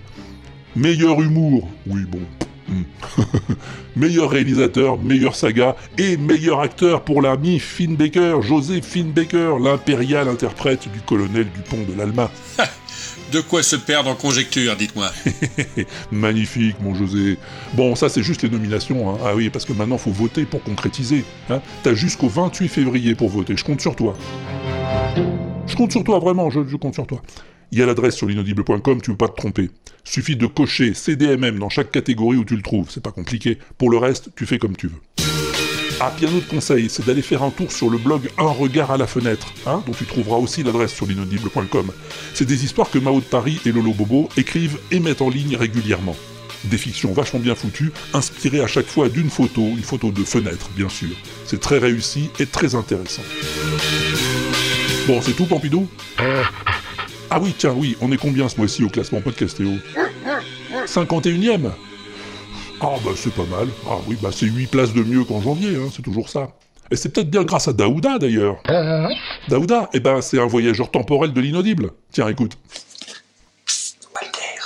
[0.74, 1.68] Meilleur humour.
[1.86, 2.20] Oui, bon.
[2.68, 2.82] Hmm.
[3.96, 10.28] meilleur réalisateur, meilleure saga et meilleur acteur pour l'ami Finn Baker, José Finn Baker, l'impérial
[10.28, 12.30] interprète du colonel Dupont de l'Alma.
[13.32, 15.10] De quoi se perdre en conjecture, dites-moi.
[16.12, 17.38] Magnifique, mon José.
[17.74, 19.10] Bon, ça, c'est juste les nominations.
[19.14, 19.18] hein.
[19.24, 21.24] Ah oui, parce que maintenant, faut voter pour concrétiser.
[21.50, 21.60] Hein.
[21.82, 23.56] T'as jusqu'au 28 février pour voter.
[23.56, 24.16] Je compte sur toi.
[25.66, 27.20] Je compte sur toi, vraiment, je, compte sur toi.
[27.72, 29.70] Il y a l'adresse sur l'inaudible.com, tu peux pas te tromper.
[30.04, 33.58] Suffit de cocher CDMM dans chaque catégorie où tu le trouves, c'est pas compliqué.
[33.76, 35.35] Pour le reste, tu fais comme tu veux.
[35.98, 38.90] Ah, puis un autre conseil, c'est d'aller faire un tour sur le blog Un regard
[38.90, 41.90] à la fenêtre, hein, dont tu trouveras aussi l'adresse sur l'inaudible.com.
[42.34, 45.56] C'est des histoires que Mao de Paris et Lolo Bobo écrivent et mettent en ligne
[45.56, 46.14] régulièrement.
[46.64, 50.68] Des fictions vachement bien foutues, inspirées à chaque fois d'une photo, une photo de fenêtre,
[50.76, 51.16] bien sûr.
[51.46, 53.22] C'est très réussi et très intéressant.
[55.06, 55.88] Bon, c'est tout, Pompidou?
[57.30, 59.70] Ah oui, tiens, oui, on est combien ce mois-ci au classement Podcastéo
[60.86, 61.70] 51ème
[62.80, 63.68] Ah bah c'est pas mal.
[63.88, 66.52] Ah oui, bah c'est 8 places de mieux qu'en janvier, hein, c'est toujours ça.
[66.90, 68.62] Et c'est peut-être bien grâce à Daouda d'ailleurs.
[69.48, 71.92] Daouda, eh ben c'est un voyageur temporel de l'inaudible.
[72.12, 72.56] Tiens, écoute.
[74.14, 74.60] Walter,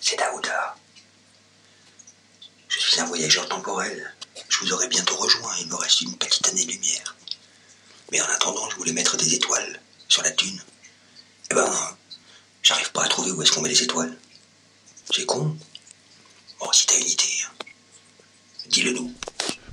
[0.00, 0.76] c'est Daouda.
[2.68, 4.14] Je suis un voyageur temporel.
[4.48, 7.16] Je vous aurai bientôt rejoint, il me reste une petite année-lumière.
[8.12, 10.60] Mais en attendant, je voulais mettre des étoiles sur la dune.
[11.50, 11.70] Eh ben,
[12.62, 14.16] j'arrive pas à trouver où est-ce qu'on met les étoiles.
[15.12, 15.56] C'est con.
[16.60, 17.64] Bon, si t'as une idée, hein,
[18.68, 19.10] dis-le nous.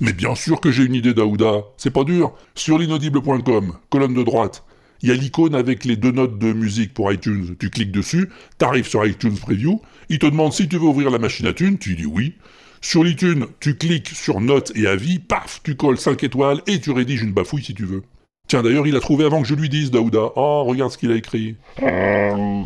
[0.00, 1.64] Mais bien sûr que j'ai une idée, Daouda.
[1.76, 2.32] C'est pas dur.
[2.54, 4.64] Sur l'inaudible.com, colonne de droite,
[5.02, 7.56] il y a l'icône avec les deux notes de musique pour iTunes.
[7.58, 11.18] Tu cliques dessus, t'arrives sur iTunes Preview, il te demande si tu veux ouvrir la
[11.18, 12.34] machine à thunes, tu dis oui.
[12.80, 16.90] Sur l'iTunes, tu cliques sur notes et avis, paf, tu colles 5 étoiles et tu
[16.92, 18.02] rédiges une bafouille si tu veux.
[18.46, 20.30] Tiens, d'ailleurs, il a trouvé avant que je lui dise, Daouda.
[20.36, 21.56] Oh, regarde ce qu'il a écrit.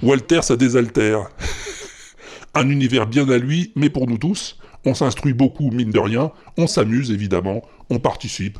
[0.03, 1.29] Walter, ça désaltère.
[2.55, 4.59] Un univers bien à lui, mais pour nous tous.
[4.85, 6.33] On s'instruit beaucoup, mine de rien.
[6.57, 7.63] On s'amuse, évidemment.
[7.89, 8.59] On participe.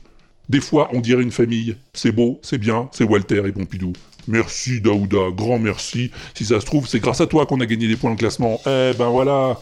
[0.49, 1.77] Des fois, on dirait une famille.
[1.93, 3.93] C'est beau, c'est bien, c'est Walter et Pompidou.
[4.29, 6.11] Merci Daouda, grand merci.
[6.35, 8.61] Si ça se trouve, c'est grâce à toi qu'on a gagné des points de classement.
[8.67, 9.59] Eh ben voilà.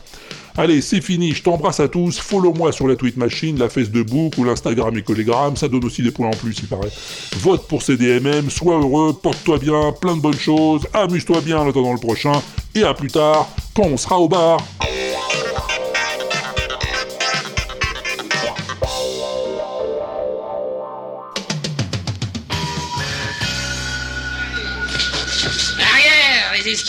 [0.56, 2.18] Allez, c'est fini, je t'embrasse à tous.
[2.18, 6.10] Follow-moi sur la tweet machine, la Facebook ou l'Instagram et Collegram, ça donne aussi des
[6.10, 6.90] points en plus, il paraît.
[7.36, 11.92] Vote pour CDMM, sois heureux, porte-toi bien, plein de bonnes choses, amuse-toi bien en attendant
[11.92, 12.42] le prochain,
[12.74, 14.58] et à plus tard, quand on sera au bar.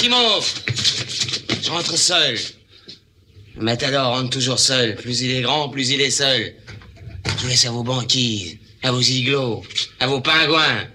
[0.03, 2.35] Je rentre seul.
[3.55, 4.95] Le matador rentre toujours seul.
[4.95, 6.55] Plus il est grand, plus il est seul.
[7.39, 9.63] Je laisse à vos banquises, à vos igloos,
[9.99, 10.87] à vos pingouins.